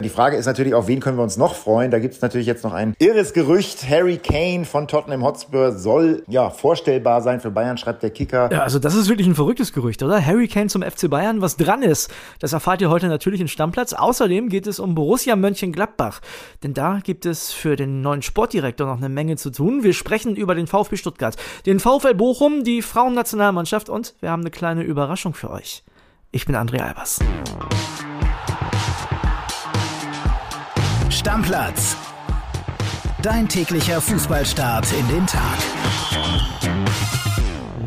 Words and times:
Die 0.00 0.08
Frage 0.08 0.38
ist 0.38 0.46
natürlich, 0.46 0.72
auf 0.72 0.88
wen 0.88 1.00
können 1.00 1.18
wir 1.18 1.22
uns 1.22 1.36
noch 1.36 1.54
freuen? 1.54 1.90
Da 1.90 1.98
gibt 1.98 2.14
es 2.14 2.22
natürlich 2.22 2.46
jetzt 2.46 2.64
noch 2.64 2.72
ein 2.72 2.94
irres 2.98 3.34
Gerücht. 3.34 3.86
Harry 3.86 4.16
Kane 4.16 4.64
von 4.64 4.88
Tottenham 4.88 5.22
Hotspur 5.22 5.72
soll 5.72 6.22
ja 6.28 6.48
vorstellbar 6.48 7.20
sein 7.20 7.40
für 7.40 7.50
Bayern, 7.50 7.76
schreibt 7.76 8.02
der 8.02 8.08
Kicker. 8.08 8.50
Ja, 8.50 8.62
also 8.62 8.78
das 8.78 8.94
ist 8.94 9.10
wirklich 9.10 9.28
ein 9.28 9.34
verrücktes 9.34 9.74
Gerücht, 9.74 10.02
oder? 10.02 10.24
Harry 10.24 10.48
Kane 10.48 10.68
zum 10.68 10.80
FC 10.80 11.10
Bayern, 11.10 11.42
was 11.42 11.58
dran 11.58 11.82
ist. 11.82 12.10
Das 12.38 12.54
erfahrt 12.54 12.80
ihr 12.80 12.88
heute 12.88 13.08
natürlich 13.08 13.42
im 13.42 13.48
Stammplatz. 13.48 13.92
Außerdem 13.92 14.48
geht 14.48 14.66
es 14.66 14.80
um 14.80 14.94
Borussia 14.94 15.36
Mönchengladbach. 15.36 16.22
Denn 16.62 16.72
da 16.72 17.00
gibt 17.04 17.26
es 17.26 17.52
für 17.52 17.76
den 17.76 18.00
neuen 18.00 18.22
Sportdirektor 18.22 18.86
noch 18.86 18.96
eine 18.96 19.10
Menge 19.10 19.36
zu 19.36 19.50
tun. 19.50 19.82
Wir 19.82 19.92
sprechen 19.92 20.36
über 20.36 20.54
den 20.54 20.68
VfB 20.68 20.96
Stuttgart, 20.96 21.36
den 21.66 21.80
VfL 21.80 22.14
Bochum, 22.14 22.64
die 22.64 22.80
Frauennationalmannschaft 22.80 23.90
und 23.90 24.14
wir 24.20 24.30
haben 24.30 24.40
eine 24.40 24.50
kleine 24.50 24.84
Überraschung 24.84 25.34
für 25.34 25.50
euch. 25.50 25.84
Ich 26.30 26.46
bin 26.46 26.56
André 26.56 26.80
Albers. 26.80 27.18
Stammplatz. 31.22 31.96
Dein 33.22 33.48
täglicher 33.48 34.00
Fußballstart 34.00 34.92
in 34.92 35.06
den 35.06 35.24
Tag. 35.28 35.56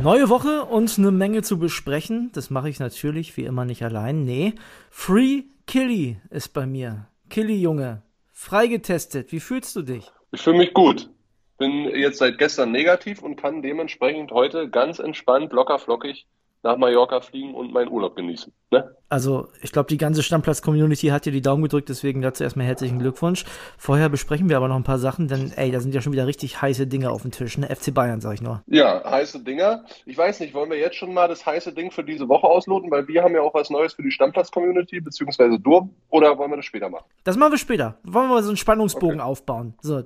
Neue 0.01 0.29
Woche 0.29 0.63
und 0.63 0.97
eine 0.97 1.11
Menge 1.11 1.41
zu 1.41 1.59
besprechen. 1.59 2.31
Das 2.33 2.49
mache 2.49 2.69
ich 2.69 2.79
natürlich 2.79 3.35
wie 3.35 3.43
immer 3.43 3.65
nicht 3.65 3.83
allein. 3.83 4.23
Nee, 4.23 4.53
Free 4.89 5.43
Killy 5.67 6.15
ist 6.29 6.53
bei 6.53 6.65
mir. 6.65 7.09
Killy 7.29 7.57
Junge, 7.57 8.03
freigetestet. 8.31 9.33
Wie 9.33 9.41
fühlst 9.41 9.75
du 9.75 9.81
dich? 9.81 10.09
Ich 10.31 10.41
fühle 10.41 10.59
mich 10.59 10.73
gut. 10.73 11.09
Bin 11.57 11.89
jetzt 11.93 12.19
seit 12.19 12.37
gestern 12.37 12.71
negativ 12.71 13.21
und 13.21 13.35
kann 13.35 13.61
dementsprechend 13.61 14.31
heute 14.31 14.69
ganz 14.69 14.99
entspannt, 14.99 15.51
locker 15.51 15.77
flockig 15.77 16.25
nach 16.65 16.77
Mallorca 16.77 17.21
fliegen 17.21 17.53
und 17.53 17.71
meinen 17.71 17.89
Urlaub 17.89 18.15
genießen. 18.15 18.51
Ne? 18.71 18.95
Also, 19.07 19.47
ich 19.61 19.71
glaube, 19.71 19.87
die 19.87 19.97
ganze 19.97 20.23
Stammplatz-Community 20.23 21.07
hat 21.07 21.25
dir 21.25 21.31
die 21.31 21.41
Daumen 21.41 21.61
gedrückt, 21.61 21.89
deswegen 21.89 22.21
dazu 22.21 22.43
erstmal 22.43 22.65
herzlichen 22.65 22.97
Glückwunsch. 22.97 23.45
Vorher 23.77 24.09
besprechen 24.09 24.49
wir 24.49 24.57
aber 24.57 24.67
noch 24.67 24.75
ein 24.75 24.83
paar 24.83 24.97
Sachen, 24.97 25.27
denn 25.27 25.53
ey, 25.55 25.71
da 25.71 25.79
sind 25.79 25.93
ja 25.93 26.01
schon 26.01 26.11
wieder 26.11 26.25
richtig 26.25 26.61
heiße 26.61 26.87
Dinge 26.87 27.11
auf 27.11 27.21
dem 27.21 27.29
Tisch, 27.29 27.57
ne? 27.59 27.73
FC 27.73 27.93
Bayern, 27.93 28.19
sag 28.19 28.33
ich 28.33 28.41
nur. 28.41 28.63
Ja, 28.65 29.03
heiße 29.05 29.43
Dinger. 29.43 29.85
Ich 30.05 30.17
weiß 30.17 30.39
nicht, 30.39 30.55
wollen 30.55 30.71
wir 30.71 30.79
jetzt 30.79 30.95
schon 30.95 31.13
mal 31.13 31.27
das 31.27 31.45
heiße 31.45 31.71
Ding 31.71 31.91
für 31.91 32.03
diese 32.03 32.27
Woche 32.27 32.47
ausloten, 32.47 32.89
weil 32.89 33.07
wir 33.07 33.23
haben 33.23 33.35
ja 33.35 33.41
auch 33.41 33.53
was 33.53 33.69
Neues 33.69 33.93
für 33.93 34.01
die 34.01 34.11
Stammplatz-Community, 34.11 34.99
beziehungsweise 35.01 35.59
du, 35.59 35.93
oder 36.09 36.35
wollen 36.37 36.51
wir 36.51 36.57
das 36.57 36.65
später 36.65 36.89
machen? 36.89 37.05
Das 37.23 37.37
machen 37.37 37.53
wir 37.53 37.59
später. 37.59 37.99
Wollen 38.03 38.27
wir 38.27 38.35
mal 38.35 38.43
so 38.43 38.49
einen 38.49 38.57
Spannungsbogen 38.57 39.19
okay. 39.19 39.29
aufbauen. 39.29 39.75
So, 39.81 40.03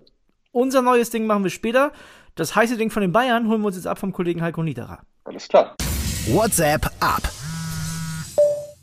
unser 0.52 0.81
neues 0.81 1.09
Ding 1.09 1.26
machen 1.26 1.44
wir 1.44 1.52
später. 1.52 1.94
Das 2.36 2.53
heiße 2.55 2.76
Ding 2.76 2.89
von 2.89 3.02
den 3.02 3.14
Bayern 3.14 3.48
holen 3.48 3.61
wir 3.61 3.67
uns 3.67 3.78
jetzt 3.78 3.88
ab 3.88 3.98
vom 3.98 4.11
Kollegen 4.11 4.42
Heiko 4.42 4.61
Niederer. 4.61 5.00
Alles 5.23 5.48
klar. 5.48 5.76
WhatsApp 6.30 6.85
ab. 6.99 7.39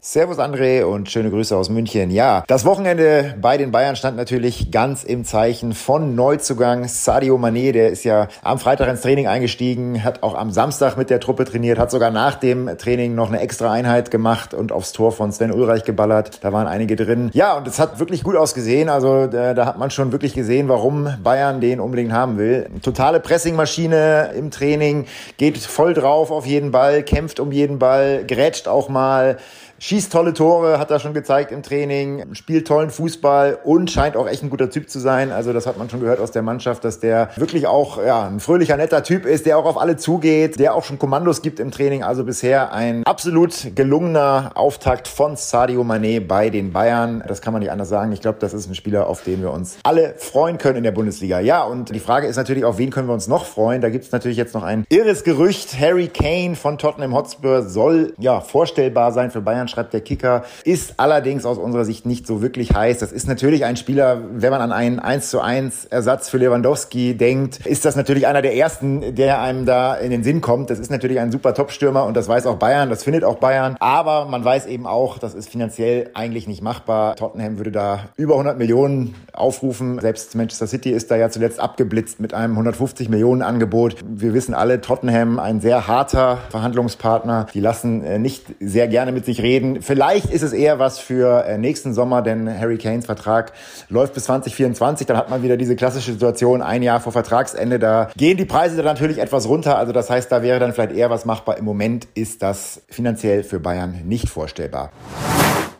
Servus 0.09 0.39
André 0.39 0.85
und 0.85 1.11
schöne 1.11 1.31
Grüße 1.31 1.57
aus 1.57 1.69
München. 1.69 2.13
Ja, 2.13 2.45
das 2.47 2.65
Wochenende 2.65 3.35
bei 3.43 3.57
den 3.57 3.73
Bayern 3.73 3.97
stand 3.97 4.17
natürlich 4.17 4.71
ganz 4.71 5.03
im 5.03 5.25
Zeichen 5.25 5.75
von 5.75 6.15
Neuzugang 6.15 6.87
Sadio 6.87 7.35
Mané. 7.39 7.73
Der 7.73 7.91
ist 7.91 8.05
ja 8.05 8.29
am 8.45 8.61
Freitag 8.61 8.89
ins 8.89 9.01
Training 9.01 9.27
eingestiegen, 9.27 10.05
hat 10.05 10.23
auch 10.23 10.37
am 10.37 10.53
Samstag 10.53 10.97
mit 10.97 11.11
der 11.11 11.19
Truppe 11.19 11.45
trainiert, 11.45 11.81
hat 11.81 11.91
sogar 11.91 12.13
nach 12.13 12.37
dem 12.37 12.79
Training 12.79 13.17
noch 13.17 13.31
eine 13.31 13.41
extra 13.41 13.73
Einheit 13.73 14.13
gemacht 14.13 14.55
und 14.55 14.71
aufs 14.71 14.93
Tor 14.93 15.11
von 15.11 15.33
Sven 15.33 15.51
Ulreich 15.51 15.83
geballert. 15.83 16.39
Da 16.43 16.53
waren 16.53 16.69
einige 16.69 16.95
drin. 16.95 17.31
Ja, 17.33 17.57
und 17.57 17.67
es 17.67 17.81
hat 17.81 17.99
wirklich 17.99 18.23
gut 18.23 18.37
ausgesehen. 18.37 18.89
Also 18.89 19.27
da, 19.27 19.55
da 19.55 19.67
hat 19.67 19.77
man 19.77 19.91
schon 19.91 20.13
wirklich 20.13 20.35
gesehen, 20.35 20.69
warum 20.69 21.09
Bayern 21.25 21.61
den 21.61 21.81
unbedingt 21.81 22.13
haben 22.13 22.39
will. 22.39 22.69
Totale 22.81 23.19
Pressingmaschine 23.19 24.31
im 24.39 24.53
Training, 24.53 25.07
geht 25.37 25.59
voll 25.59 25.95
drauf 25.95 26.31
auf 26.31 26.47
jeden 26.47 26.71
Ball, 26.71 27.03
kämpft 27.03 27.41
um 27.41 27.51
jeden 27.51 27.81
Ball, 27.81 28.23
grätscht 28.25 28.69
auch 28.69 28.89
mal 28.89 29.39
schießt 29.79 29.96
tolle 30.05 30.33
Tore, 30.33 30.79
hat 30.79 30.91
er 30.91 31.01
schon 31.01 31.13
gezeigt 31.13 31.53
im 31.53 31.63
Training, 31.63 32.35
spielt 32.35 32.67
tollen 32.67 32.91
Fußball 32.91 33.59
und 33.65 33.91
scheint 33.91 34.17
auch 34.17 34.29
echt 34.29 34.43
ein 34.43 34.49
guter 34.49 34.71
Typ 34.71 34.89
zu 34.89 35.01
sein. 35.01 35.33
Also 35.33 35.53
das 35.53 35.67
hat 35.67 35.77
man 35.77 35.91
schon 35.91 36.01
gehört 36.01 36.21
aus 36.21 36.31
der 36.31 36.43
Mannschaft, 36.43 36.85
dass 36.85 37.01
der 37.01 37.29
wirklich 37.37 37.67
auch 37.67 38.03
ja, 38.03 38.27
ein 38.27 38.41
fröhlicher, 38.41 38.77
netter 38.77 39.03
Typ 39.03 39.27
ist, 39.27 39.45
der 39.45 39.59
auch 39.59 39.65
auf 39.65 39.79
alle 39.79 39.97
zugeht, 39.97 40.59
der 40.59 40.75
auch 40.75 40.85
schon 40.85 40.99
Kommandos 40.99 41.43
gibt 41.43 41.61
im 41.61 41.71
Training. 41.71 42.05
Also 42.05 42.25
bisher 42.25 42.73
ein 42.73 43.05
absolut 43.05 43.75
gelungener 43.75 44.53
Auftakt 44.55 45.09
von 45.09 45.37
Sadio 45.37 45.83
Mané 45.83 46.21
bei 46.25 46.49
den 46.49 46.73
Bayern. 46.73 47.25
Das 47.27 47.43
kann 47.43 47.53
man 47.53 47.61
nicht 47.61 47.73
anders 47.73 47.89
sagen. 47.89 48.13
Ich 48.13 48.21
glaube, 48.21 48.39
das 48.41 48.55
ist 48.55 48.71
ein 48.71 48.77
Spieler, 48.77 49.09
auf 49.09 49.25
den 49.25 49.43
wir 49.43 49.51
uns 49.51 49.79
alle 49.83 50.15
freuen 50.17 50.59
können 50.59 50.77
in 50.77 50.85
der 50.85 50.93
Bundesliga. 50.93 51.41
Ja, 51.41 51.65
und 51.65 51.93
die 51.95 52.01
Frage 52.01 52.29
ist 52.29 52.37
natürlich, 52.37 52.65
auf 52.65 52.79
wen 52.79 52.91
können 52.91 53.09
wir 53.09 53.15
uns 53.15 53.27
noch 53.27 53.47
freuen? 53.47 53.81
Da 53.81 53.89
gibt 53.89 54.05
es 54.05 54.13
natürlich 54.13 54.37
jetzt 54.37 54.55
noch 54.55 54.63
ein 54.63 54.85
irres 54.89 55.25
Gerücht. 55.25 55.81
Harry 55.81 56.07
Kane 56.07 56.55
von 56.55 56.79
Tottenham 56.79 57.15
Hotspur 57.15 57.63
soll 57.63 58.15
ja 58.19 58.41
vorstellbar 58.41 59.11
sein 59.13 59.31
für 59.31 59.41
Bayern 59.41 59.57
Bayern, 59.57 59.69
schreibt 59.87 59.93
der 59.93 60.01
Kicker, 60.01 60.45
ist 60.65 60.95
allerdings 60.97 61.45
aus 61.45 61.59
unserer 61.59 61.85
Sicht 61.85 62.07
nicht 62.07 62.27
so 62.27 62.43
wirklich 62.43 62.73
heiß. 62.73 62.99
Das 62.99 63.13
ist 63.13 63.29
natürlich 63.29 63.65
ein 63.65 63.77
Spieler, 63.77 64.21
wenn 64.33 64.51
man 64.51 64.61
an 64.61 64.73
einen 64.73 64.99
1 64.99 65.31
zu 65.31 65.41
1 65.41 65.87
Ersatz 65.87 66.29
für 66.29 66.39
Lewandowski 66.39 67.15
denkt, 67.17 67.65
ist 67.67 67.85
das 67.85 67.97
natürlich 67.97 68.27
einer 68.27 68.43
der 68.43 68.57
ersten, 68.57 69.15
der 69.15 69.41
einem 69.41 69.67
da 69.67 69.95
in 69.95 70.11
den 70.11 70.25
Sinn 70.25 70.41
kommt. 70.41 70.71
Das 70.71 70.79
ist 70.79 70.91
natürlich 70.91 71.21
ein 71.21 71.31
super 71.31 71.55
Top-Stürmer 71.55 72.05
und 72.05 72.17
das 72.17 72.29
weiß 72.29 72.47
auch 72.47 72.57
Bayern, 72.57 72.91
das 72.91 73.05
findet 73.05 73.25
auch 73.25 73.37
Bayern. 73.37 73.77
Aber 73.81 74.27
man 74.27 74.45
weiß 74.45 74.67
eben 74.67 74.87
auch, 74.87 75.19
das 75.19 75.35
ist 75.35 75.51
finanziell 75.51 76.11
eigentlich 76.15 76.49
nicht 76.49 76.63
machbar. 76.63 77.17
Tottenham 77.17 77.59
würde 77.59 77.71
da 77.71 78.01
über 78.17 78.35
100 78.35 78.59
Millionen 78.59 79.15
aufrufen. 79.33 80.01
Selbst 80.01 80.35
Manchester 80.35 80.67
City 80.67 80.91
ist 80.91 81.11
da 81.11 81.17
ja 81.17 81.31
zuletzt 81.31 81.61
abgeblitzt 81.61 82.19
mit 82.19 82.35
einem 82.35 82.55
150 82.55 83.09
Millionen 83.09 83.43
Angebot. 83.43 83.97
Wir 84.09 84.35
wissen 84.35 84.55
alle, 84.55 84.81
Tottenham 84.81 85.39
ein 85.39 85.61
sehr 85.61 85.87
harter 85.87 86.39
Verhandlungspartner. 86.51 87.47
Die 87.55 87.61
lassen 87.61 88.03
äh, 88.03 88.19
nicht 88.19 88.45
sehr 88.61 88.89
gerne 88.89 89.13
mit 89.13 89.25
sich 89.25 89.43
reden 89.43 89.76
Vielleicht 89.81 90.31
ist 90.31 90.43
es 90.43 90.53
eher 90.53 90.79
was 90.79 90.99
für 90.99 91.45
äh, 91.45 91.59
nächsten 91.59 91.95
Sommer, 91.95 92.23
denn 92.23 92.49
Harry 92.59 92.79
Kanes 92.79 93.07
Vertrag 93.07 93.53
läuft 93.89 94.15
bis 94.15 94.25
2024. 94.25 95.07
Dann 95.07 95.17
hat 95.17 95.31
man 95.31 95.43
wieder 95.43 95.57
diese 95.57 95.77
klassische 95.77 96.13
Situation, 96.13 96.63
ein 96.63 96.83
Jahr 96.83 97.01
vor 97.01 97.13
Vertragsende. 97.13 97.79
Da 97.79 98.11
gehen 98.17 98.37
die 98.37 98.45
Preise 98.45 98.77
dann 98.77 98.87
natürlich 98.87 99.19
etwas 99.19 99.49
runter. 99.49 99.79
Also 99.79 99.93
das 99.93 100.11
heißt, 100.11 100.31
da 100.31 100.43
wäre 100.43 100.59
dann 100.59 100.73
vielleicht 100.73 100.93
eher 100.93 101.11
was 101.11 101.25
machbar. 101.25 101.59
Im 101.59 101.65
Moment 101.65 102.09
ist 102.15 102.43
das 102.43 102.85
finanziell 102.89 103.43
für 103.43 103.61
Bayern 103.61 104.03
nicht 104.05 104.29
vorstellbar. 104.29 104.93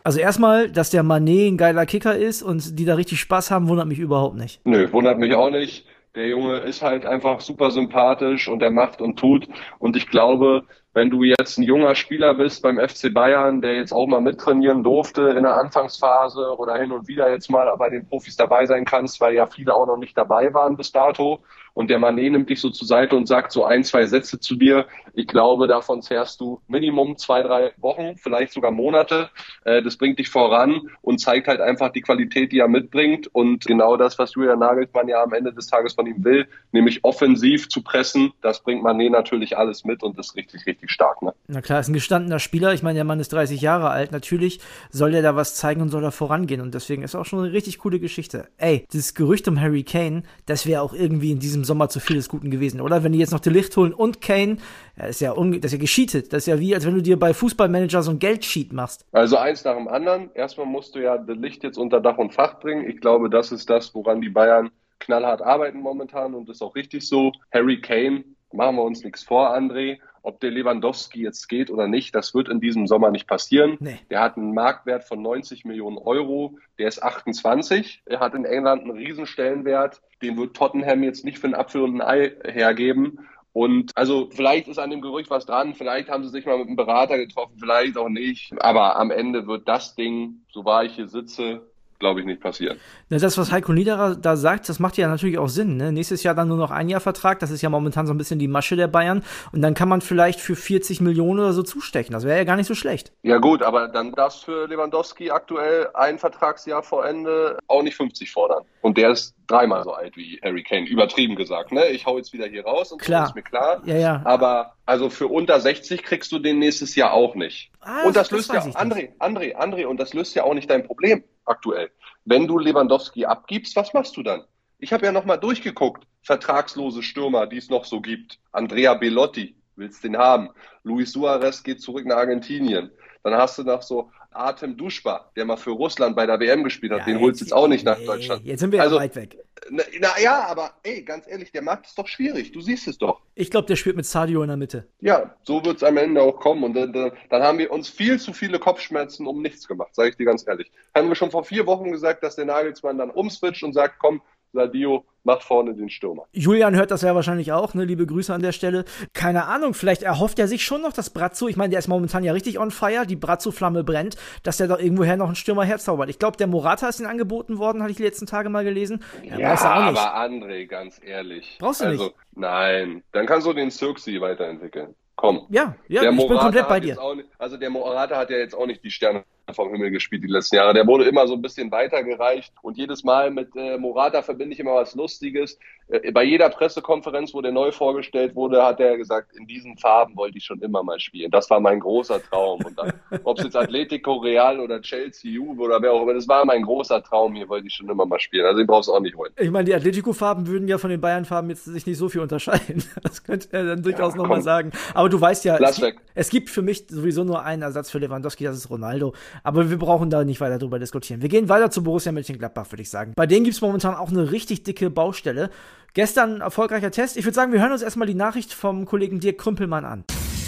Also 0.03 0.19
erstmal, 0.19 0.69
dass 0.69 0.89
der 0.89 1.03
Manet 1.03 1.51
ein 1.51 1.57
geiler 1.57 1.85
Kicker 1.85 2.15
ist 2.15 2.41
und 2.41 2.79
die 2.79 2.85
da 2.85 2.95
richtig 2.95 3.19
Spaß 3.19 3.51
haben, 3.51 3.67
wundert 3.67 3.87
mich 3.87 3.99
überhaupt 3.99 4.37
nicht. 4.37 4.61
Nö, 4.63 4.89
wundert 4.93 5.19
mich 5.19 5.33
auch 5.33 5.49
nicht. 5.49 5.85
Der 6.15 6.29
Junge 6.29 6.59
ist 6.59 6.81
halt 6.81 7.05
einfach 7.05 7.41
super 7.41 7.71
sympathisch 7.71 8.47
und 8.47 8.61
er 8.61 8.71
macht 8.71 9.01
und 9.01 9.19
tut. 9.19 9.47
Und 9.79 9.95
ich 9.97 10.07
glaube, 10.07 10.63
wenn 10.97 11.11
du 11.11 11.21
jetzt 11.21 11.59
ein 11.59 11.63
junger 11.63 11.93
Spieler 11.93 12.33
bist 12.33 12.63
beim 12.63 12.79
FC 12.79 13.13
Bayern, 13.13 13.61
der 13.61 13.75
jetzt 13.75 13.91
auch 13.91 14.07
mal 14.07 14.19
mittrainieren 14.19 14.83
durfte 14.83 15.29
in 15.29 15.43
der 15.43 15.55
Anfangsphase 15.55 16.57
oder 16.57 16.75
hin 16.75 16.91
und 16.91 17.07
wieder 17.07 17.29
jetzt 17.29 17.51
mal 17.51 17.71
bei 17.77 17.91
den 17.91 18.07
Profis 18.07 18.35
dabei 18.35 18.65
sein 18.65 18.83
kannst, 18.83 19.21
weil 19.21 19.35
ja 19.35 19.45
viele 19.45 19.75
auch 19.75 19.85
noch 19.85 19.97
nicht 19.97 20.17
dabei 20.17 20.55
waren 20.55 20.75
bis 20.75 20.91
dato, 20.91 21.43
und 21.77 21.91
der 21.91 21.99
Mané 21.99 22.31
nimmt 22.31 22.49
dich 22.49 22.59
so 22.59 22.71
zur 22.71 22.87
Seite 22.87 23.15
und 23.15 23.27
sagt 23.27 23.51
so 23.51 23.63
ein, 23.63 23.83
zwei 23.83 24.07
Sätze 24.07 24.39
zu 24.39 24.55
dir. 24.55 24.87
Ich 25.13 25.27
glaube, 25.27 25.67
davon 25.67 26.01
zehrst 26.01 26.41
du 26.41 26.59
Minimum 26.67 27.17
zwei, 27.17 27.43
drei 27.43 27.71
Wochen, 27.77 28.17
vielleicht 28.17 28.51
sogar 28.51 28.71
Monate. 28.71 29.29
Äh, 29.63 29.83
das 29.83 29.95
bringt 29.95 30.17
dich 30.17 30.29
voran 30.29 30.89
und 31.03 31.19
zeigt 31.19 31.47
halt 31.47 31.61
einfach 31.61 31.91
die 31.91 32.01
Qualität, 32.01 32.51
die 32.51 32.57
er 32.57 32.67
mitbringt 32.67 33.27
und 33.27 33.63
genau 33.67 33.95
das, 33.95 34.17
was 34.17 34.33
Julian 34.33 34.57
Nagelsmann 34.57 35.07
ja 35.07 35.21
am 35.21 35.33
Ende 35.33 35.53
des 35.53 35.67
Tages 35.67 35.93
von 35.93 36.07
ihm 36.07 36.23
will, 36.23 36.47
nämlich 36.71 37.03
offensiv 37.03 37.69
zu 37.69 37.83
pressen. 37.83 38.33
Das 38.41 38.63
bringt 38.63 38.83
Mané 38.83 39.11
natürlich 39.11 39.55
alles 39.55 39.85
mit 39.85 40.01
und 40.01 40.17
ist 40.17 40.35
richtig, 40.35 40.65
richtig 40.65 40.86
stark. 40.89 41.21
Ne? 41.21 41.33
Na 41.47 41.61
klar, 41.61 41.79
ist 41.79 41.87
ein 41.87 41.93
gestandener 41.93 42.39
Spieler. 42.39 42.73
Ich 42.73 42.83
meine, 42.83 42.95
der 42.95 43.03
Mann 43.03 43.19
ist 43.19 43.33
30 43.33 43.61
Jahre 43.61 43.89
alt. 43.89 44.11
Natürlich 44.11 44.59
soll 44.89 45.13
er 45.13 45.21
da 45.21 45.35
was 45.35 45.55
zeigen 45.55 45.81
und 45.81 45.89
soll 45.89 46.01
da 46.01 46.11
vorangehen 46.11 46.61
und 46.61 46.73
deswegen 46.73 47.03
ist 47.03 47.15
auch 47.15 47.25
schon 47.25 47.39
eine 47.39 47.53
richtig 47.53 47.79
coole 47.79 47.99
Geschichte. 47.99 48.47
Ey, 48.57 48.85
dieses 48.91 49.13
Gerücht 49.13 49.47
um 49.47 49.59
Harry 49.59 49.83
Kane, 49.83 50.23
das 50.45 50.65
wäre 50.65 50.81
auch 50.81 50.93
irgendwie 50.93 51.31
in 51.31 51.39
diesem 51.39 51.63
Sommer 51.63 51.89
zu 51.89 51.99
viel 51.99 52.15
des 52.15 52.29
Guten 52.29 52.51
gewesen, 52.51 52.81
oder? 52.81 53.03
Wenn 53.03 53.11
die 53.11 53.19
jetzt 53.19 53.31
noch 53.31 53.39
die 53.39 53.49
Licht 53.49 53.75
holen 53.77 53.93
und 53.93 54.21
Kane, 54.21 54.57
ja, 54.97 55.05
ist 55.05 55.21
ja, 55.21 55.33
das 55.33 55.65
ist 55.65 55.71
ja 55.73 55.77
gescheatet. 55.77 56.33
Das 56.33 56.39
ist 56.39 56.47
ja 56.47 56.59
wie, 56.59 56.73
als 56.73 56.85
wenn 56.85 56.95
du 56.95 57.01
dir 57.01 57.19
bei 57.19 57.33
Fußballmanager 57.33 58.01
so 58.03 58.11
ein 58.11 58.19
Geldsheet 58.19 58.73
machst. 58.73 59.05
Also 59.11 59.37
eins 59.37 59.63
nach 59.63 59.75
dem 59.75 59.87
anderen. 59.87 60.31
Erstmal 60.33 60.65
musst 60.65 60.95
du 60.95 60.99
ja 60.99 61.17
das 61.17 61.37
Licht 61.37 61.63
jetzt 61.63 61.77
unter 61.77 61.99
Dach 61.99 62.17
und 62.17 62.33
Fach 62.33 62.59
bringen. 62.59 62.89
Ich 62.89 62.99
glaube, 63.01 63.29
das 63.29 63.51
ist 63.51 63.69
das, 63.69 63.93
woran 63.93 64.21
die 64.21 64.29
Bayern 64.29 64.69
knallhart 64.99 65.41
arbeiten 65.41 65.79
momentan 65.79 66.33
und 66.33 66.49
ist 66.49 66.61
auch 66.61 66.75
richtig 66.75 67.07
so. 67.07 67.31
Harry 67.53 67.79
Kane, 67.81 68.23
machen 68.51 68.75
wir 68.75 68.83
uns 68.83 69.03
nichts 69.03 69.23
vor, 69.23 69.55
André. 69.55 69.99
Ob 70.27 70.41
der 70.41 70.51
Lewandowski 70.51 71.21
jetzt 71.21 71.47
geht 71.47 71.71
oder 71.71 71.87
nicht, 71.87 72.13
das 72.13 72.33
wird 72.33 72.49
in 72.49 72.59
diesem 72.59 72.85
Sommer 72.85 73.11
nicht 73.11 73.27
passieren. 73.27 73.77
Nee. 73.79 73.97
Der 74.09 74.19
hat 74.19 74.35
einen 74.35 74.53
Marktwert 74.53 75.05
von 75.05 75.21
90 75.21 75.63
Millionen 75.63 75.97
Euro. 75.97 76.57
Der 76.77 76.89
ist 76.89 77.01
28. 77.01 78.01
Er 78.05 78.19
hat 78.19 78.33
in 78.33 78.43
England 78.43 78.81
einen 78.81 78.91
Riesenstellenwert. 78.91 80.01
Den 80.21 80.35
wird 80.35 80.53
Tottenham 80.53 81.01
jetzt 81.03 81.23
nicht 81.23 81.39
für 81.39 81.47
einen 81.47 81.55
Apfel 81.55 81.81
und 81.81 82.01
ein 82.01 82.01
Ei 82.01 82.33
hergeben. 82.43 83.19
Und 83.53 83.95
also 83.95 84.29
vielleicht 84.29 84.67
ist 84.67 84.79
an 84.79 84.89
dem 84.89 84.99
Gerücht 84.99 85.29
was 85.29 85.45
dran, 85.45 85.75
vielleicht 85.75 86.09
haben 86.09 86.25
sie 86.25 86.29
sich 86.29 86.45
mal 86.45 86.57
mit 86.57 86.67
einem 86.67 86.75
Berater 86.75 87.17
getroffen, 87.17 87.55
vielleicht 87.57 87.97
auch 87.97 88.09
nicht. 88.09 88.53
Aber 88.59 88.97
am 88.97 89.11
Ende 89.11 89.47
wird 89.47 89.65
das 89.67 89.95
Ding, 89.95 90.41
so 90.51 90.65
wahr 90.65 90.83
ich 90.83 90.93
hier 90.93 91.07
sitze, 91.07 91.61
glaube 91.99 92.19
ich, 92.19 92.25
nicht 92.25 92.41
passieren. 92.41 92.79
Das, 93.09 93.37
was 93.37 93.51
Heiko 93.51 93.73
Niederer 93.73 94.15
da 94.15 94.35
sagt, 94.35 94.69
das 94.69 94.79
macht 94.79 94.97
ja 94.97 95.07
natürlich 95.07 95.37
auch 95.37 95.49
Sinn. 95.49 95.77
Ne? 95.77 95.91
Nächstes 95.91 96.23
Jahr 96.23 96.35
dann 96.35 96.47
nur 96.47 96.57
noch 96.57 96.71
ein 96.71 96.89
Jahr 96.89 97.01
Vertrag, 97.01 97.39
das 97.39 97.51
ist 97.51 97.61
ja 97.61 97.69
momentan 97.69 98.05
so 98.07 98.13
ein 98.13 98.17
bisschen 98.17 98.39
die 98.39 98.47
Masche 98.47 98.75
der 98.75 98.87
Bayern. 98.87 99.23
Und 99.51 99.61
dann 99.61 99.73
kann 99.73 99.89
man 99.89 100.01
vielleicht 100.01 100.39
für 100.39 100.55
40 100.55 101.01
Millionen 101.01 101.39
oder 101.39 101.53
so 101.53 101.63
zustechen. 101.63 102.13
Das 102.13 102.25
wäre 102.25 102.37
ja 102.37 102.43
gar 102.43 102.55
nicht 102.55 102.67
so 102.67 102.75
schlecht. 102.75 103.11
Ja 103.23 103.37
gut, 103.37 103.63
aber 103.63 103.87
dann 103.87 104.11
darfst 104.11 104.41
du 104.41 104.51
für 104.51 104.67
Lewandowski 104.67 105.31
aktuell 105.31 105.89
ein 105.93 106.19
Vertragsjahr 106.19 106.83
vor 106.83 107.05
Ende 107.05 107.57
auch 107.67 107.81
nicht 107.81 107.95
50 107.95 108.31
fordern. 108.31 108.63
Und 108.81 108.97
der 108.97 109.11
ist 109.11 109.35
dreimal 109.47 109.83
so 109.83 109.93
alt 109.93 110.15
wie 110.17 110.39
Harry 110.43 110.63
Kane, 110.63 110.87
übertrieben 110.87 111.35
gesagt. 111.35 111.71
Ne? 111.71 111.87
Ich 111.87 112.05
hau 112.05 112.17
jetzt 112.17 112.33
wieder 112.33 112.45
hier 112.45 112.65
raus 112.65 112.91
und 112.91 113.01
klar. 113.01 113.25
so 113.25 113.29
ist 113.31 113.35
mir 113.35 113.43
klar. 113.43 113.81
Ja, 113.85 113.97
ja. 113.97 114.21
Aber 114.25 114.73
also 114.85 115.09
für 115.09 115.27
unter 115.27 115.59
60 115.59 116.03
kriegst 116.03 116.31
du 116.31 116.39
den 116.39 116.59
nächstes 116.59 116.95
Jahr 116.95 117.13
auch 117.13 117.35
nicht. 117.35 117.71
Ah, 117.81 118.03
und 118.03 118.15
das, 118.15 118.29
das 118.29 118.47
löst 118.49 118.53
ja, 118.53 118.61
André, 118.61 119.17
André, 119.19 119.55
André, 119.55 119.85
und 119.85 119.99
das 119.99 120.13
löst 120.13 120.35
ja 120.35 120.43
auch 120.43 120.53
nicht 120.53 120.69
dein 120.69 120.85
Problem 120.85 121.23
aktuell. 121.47 121.91
Wenn 122.25 122.47
du 122.47 122.59
Lewandowski 122.59 123.25
abgibst, 123.25 123.75
was 123.75 123.93
machst 123.93 124.17
du 124.17 124.23
dann? 124.23 124.43
Ich 124.79 124.93
habe 124.93 125.05
ja 125.05 125.11
nochmal 125.11 125.39
durchgeguckt. 125.39 126.05
Vertragslose 126.21 127.01
Stürmer, 127.01 127.47
die 127.47 127.57
es 127.57 127.69
noch 127.69 127.85
so 127.85 128.01
gibt. 128.01 128.39
Andrea 128.51 128.93
Bellotti, 128.93 129.55
willst 129.75 130.03
den 130.03 130.17
haben. 130.17 130.49
Luis 130.83 131.11
Suarez 131.11 131.63
geht 131.63 131.81
zurück 131.81 132.05
nach 132.05 132.17
Argentinien. 132.17 132.91
Dann 133.23 133.33
hast 133.33 133.57
du 133.57 133.63
noch 133.63 133.81
so 133.81 134.11
Artem 134.31 134.77
Duschba, 134.77 135.31
der 135.35 135.45
mal 135.45 135.57
für 135.57 135.71
Russland 135.71 136.15
bei 136.15 136.25
der 136.25 136.39
WM 136.39 136.63
gespielt 136.63 136.91
hat. 136.91 136.99
Ja, 136.99 137.05
den 137.05 137.19
holst 137.19 137.41
du 137.41 137.45
jetzt 137.45 137.53
auch 137.53 137.67
nicht 137.67 137.83
nach 137.85 137.97
nee, 137.97 138.05
Deutschland. 138.05 138.45
Jetzt 138.45 138.59
sind 138.59 138.71
wir 138.71 138.81
Also- 138.81 138.95
ja 138.95 139.01
weit 139.01 139.15
weg. 139.15 139.37
Na, 139.69 139.83
na 139.99 140.09
ja, 140.21 140.45
aber 140.47 140.71
ey, 140.83 141.01
ganz 141.01 141.27
ehrlich, 141.27 141.51
der 141.51 141.63
Markt 141.63 141.87
ist 141.87 141.97
doch 141.97 142.07
schwierig. 142.07 142.51
Du 142.51 142.61
siehst 142.61 142.87
es 142.87 142.97
doch. 142.97 143.21
Ich 143.33 143.49
glaube, 143.49 143.67
der 143.67 143.75
spielt 143.75 143.95
mit 143.95 144.05
Sadio 144.05 144.43
in 144.43 144.47
der 144.49 144.55
Mitte. 144.57 144.87
Ja, 145.01 145.35
so 145.43 145.65
wird 145.65 145.77
es 145.77 145.83
am 145.83 145.97
Ende 145.97 146.21
auch 146.21 146.39
kommen. 146.39 146.63
Und 146.63 146.73
dann 146.75 146.93
dann 146.93 147.43
haben 147.43 147.57
wir 147.57 147.71
uns 147.71 147.89
viel 147.89 148.19
zu 148.19 148.33
viele 148.33 148.59
Kopfschmerzen 148.59 149.25
um 149.25 149.41
nichts 149.41 149.67
gemacht, 149.67 149.95
sage 149.95 150.09
ich 150.09 150.15
dir 150.15 150.25
ganz 150.25 150.47
ehrlich. 150.47 150.71
Haben 150.95 151.07
wir 151.09 151.15
schon 151.15 151.31
vor 151.31 151.43
vier 151.43 151.65
Wochen 151.65 151.91
gesagt, 151.91 152.23
dass 152.23 152.35
der 152.35 152.45
Nagelsmann 152.45 152.97
dann 152.99 153.09
umswitcht 153.09 153.63
und 153.63 153.73
sagt, 153.73 153.95
komm, 153.99 154.21
Sadio, 154.53 155.05
mach 155.23 155.41
vorne 155.41 155.73
den 155.73 155.89
Stürmer. 155.89 156.23
Julian 156.31 156.75
hört 156.75 156.91
das 156.91 157.01
ja 157.01 157.13
wahrscheinlich 157.13 157.51
auch, 157.51 157.73
ne? 157.73 157.85
Liebe 157.85 158.05
Grüße 158.05 158.33
an 158.33 158.41
der 158.41 158.51
Stelle. 158.53 158.85
Keine 159.13 159.45
Ahnung, 159.45 159.73
vielleicht 159.73 160.03
erhofft 160.03 160.39
er 160.39 160.47
sich 160.47 160.63
schon 160.63 160.81
noch, 160.81 160.93
dass 160.93 161.09
Brazzo, 161.09 161.47
ich 161.47 161.57
meine, 161.57 161.71
der 161.71 161.79
ist 161.79 161.87
momentan 161.87 162.23
ja 162.23 162.33
richtig 162.33 162.59
on 162.59 162.71
fire, 162.71 163.05
die 163.05 163.15
Brazzo-Flamme 163.15 163.83
brennt, 163.83 164.15
dass 164.43 164.57
der 164.57 164.67
doch 164.67 164.79
irgendwoher 164.79 165.17
noch 165.17 165.27
einen 165.27 165.35
Stürmer 165.35 165.65
herzaubert. 165.65 166.09
Ich 166.09 166.19
glaube, 166.19 166.37
der 166.37 166.47
Morata 166.47 166.87
ist 166.87 166.99
ihm 166.99 167.07
angeboten 167.07 167.57
worden, 167.57 167.81
hatte 167.81 167.91
ich 167.91 167.97
die 167.97 168.03
letzten 168.03 168.25
Tage 168.25 168.49
mal 168.49 168.63
gelesen. 168.63 169.03
Ja, 169.23 169.37
er 169.37 169.51
nicht. 169.51 169.63
aber 169.63 170.17
André, 170.17 170.65
ganz 170.65 170.99
ehrlich. 171.03 171.57
Brauchst 171.59 171.81
du 171.81 171.85
also, 171.85 172.03
nicht. 172.05 172.15
Nein, 172.35 173.03
dann 173.11 173.25
kannst 173.25 173.45
du 173.45 173.53
den 173.53 173.69
Cirksi 173.69 174.21
weiterentwickeln. 174.21 174.95
Komm. 175.15 175.47
Ja, 175.49 175.75
ja, 175.87 176.01
der 176.01 176.11
ich 176.11 176.17
bin 176.17 176.27
Morata 176.27 176.43
komplett 176.43 176.67
bei 176.69 176.79
dir. 176.79 176.95
nicht, 177.15 177.29
also 177.39 177.57
der 177.57 177.71
Morata 177.71 178.17
hat 178.17 178.29
ja 178.29 178.37
jetzt 178.37 178.53
auch 178.53 178.67
nicht 178.67 178.83
die 178.83 178.91
Sterne 178.91 179.23
vom 179.53 179.71
Himmel 179.71 179.91
gespielt 179.91 180.23
die 180.23 180.27
letzten 180.27 180.57
Jahre. 180.57 180.73
Der 180.73 180.85
wurde 180.87 181.05
immer 181.05 181.27
so 181.27 181.33
ein 181.33 181.41
bisschen 181.41 181.71
weitergereicht 181.71 182.53
und 182.61 182.77
jedes 182.77 183.03
Mal 183.03 183.31
mit 183.31 183.55
äh, 183.55 183.77
Morata 183.77 184.21
verbinde 184.21 184.53
ich 184.53 184.59
immer 184.59 184.75
was 184.75 184.93
Lustiges. 184.95 185.57
Äh, 185.87 186.11
bei 186.11 186.23
jeder 186.23 186.49
Pressekonferenz, 186.49 187.33
wo 187.33 187.41
der 187.41 187.51
neu 187.53 187.71
vorgestellt 187.71 188.35
wurde, 188.35 188.63
hat 188.63 188.79
er 188.79 188.97
gesagt, 188.97 189.35
in 189.37 189.47
diesen 189.47 189.77
Farben 189.77 190.17
wollte 190.17 190.37
ich 190.37 190.43
schon 190.43 190.61
immer 190.61 190.83
mal 190.83 190.99
spielen. 190.99 191.31
Das 191.31 191.49
war 191.49 191.59
mein 191.61 191.79
großer 191.79 192.21
Traum. 192.21 192.59
Und 192.65 192.77
dann, 192.77 192.91
ob 193.23 193.37
es 193.37 193.45
jetzt 193.45 193.55
Atletico 193.55 194.15
Real 194.17 194.59
oder 194.59 194.81
Chelsea, 194.81 195.31
Juve 195.31 195.61
oder 195.61 195.81
wer 195.81 195.93
auch 195.93 196.01
immer, 196.03 196.13
das 196.13 196.27
war 196.27 196.43
mein 196.45 196.63
großer 196.63 197.01
Traum. 197.03 197.33
Hier 197.35 197.47
wollte 197.47 197.67
ich 197.67 197.73
schon 197.73 197.89
immer 197.89 198.05
mal 198.05 198.19
spielen. 198.19 198.45
Also 198.45 198.57
den 198.57 198.67
brauchst 198.67 198.89
du 198.89 198.93
auch 198.93 198.99
nicht 198.99 199.15
holen. 199.15 199.31
Ich 199.37 199.49
meine, 199.49 199.63
die 199.65 199.73
Atletico-Farben 199.73 200.47
würden 200.47 200.67
ja 200.67 200.77
von 200.77 200.89
den 200.89 200.99
Bayern-Farben 200.99 201.49
jetzt 201.49 201.63
sich 201.65 201.85
nicht 201.85 201.97
so 201.97 202.09
viel 202.09 202.21
unterscheiden. 202.21 202.83
Das 203.03 203.23
könnte 203.23 203.47
er 203.51 203.63
dann 203.63 203.83
durchaus 203.83 204.13
Ja, 204.13 204.17
noch 204.17 204.27
mal 204.27 204.35
komm. 204.35 204.43
sagen. 204.43 204.71
Aber 204.93 205.07
du 205.07 205.19
weißt 205.21 205.45
ja, 205.45 205.57
es, 205.57 205.79
weg. 205.81 205.97
es 206.13 206.29
gibt 206.29 206.49
für 206.49 206.61
mich 206.61 206.87
sowieso 206.89 207.23
nur 207.23 207.43
einen 207.43 207.61
Ersatz 207.61 207.89
für 207.89 207.99
Lewandowski, 207.99 208.43
das 208.43 208.57
ist 208.57 208.69
Ronaldo. 208.69 209.13
Aber 209.43 209.69
wir 209.69 209.77
brauchen 209.77 210.09
da 210.09 210.23
nicht 210.23 210.41
weiter 210.41 210.59
drüber 210.59 210.79
diskutieren. 210.79 211.21
Wir 211.21 211.29
gehen 211.29 211.49
weiter 211.49 211.71
zu 211.71 211.83
Borussia 211.83 212.11
Mönchengladbach, 212.11 212.71
würde 212.71 212.81
ich 212.81 212.89
sagen. 212.89 213.13
Bei 213.15 213.27
denen 213.27 213.45
gibt's 213.45 213.61
momentan 213.61 213.95
auch 213.95 214.09
eine 214.09 214.31
richtig 214.31 214.63
dicke 214.63 214.89
Baustelle. 214.89 215.49
Gestern 215.93 216.41
erfolgreicher 216.41 216.91
Test. 216.91 217.17
Ich 217.17 217.25
würde 217.25 217.35
sagen, 217.35 217.51
wir 217.51 217.61
hören 217.61 217.71
uns 217.71 217.81
erstmal 217.81 218.07
die 218.07 218.13
Nachricht 218.13 218.53
vom 218.53 218.85
Kollegen 218.85 219.19
Dirk 219.19 219.37
Krümpelmann 219.39 219.85
an. 219.85 220.03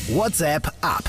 WhatsApp 0.10 0.68
ab. 0.82 1.04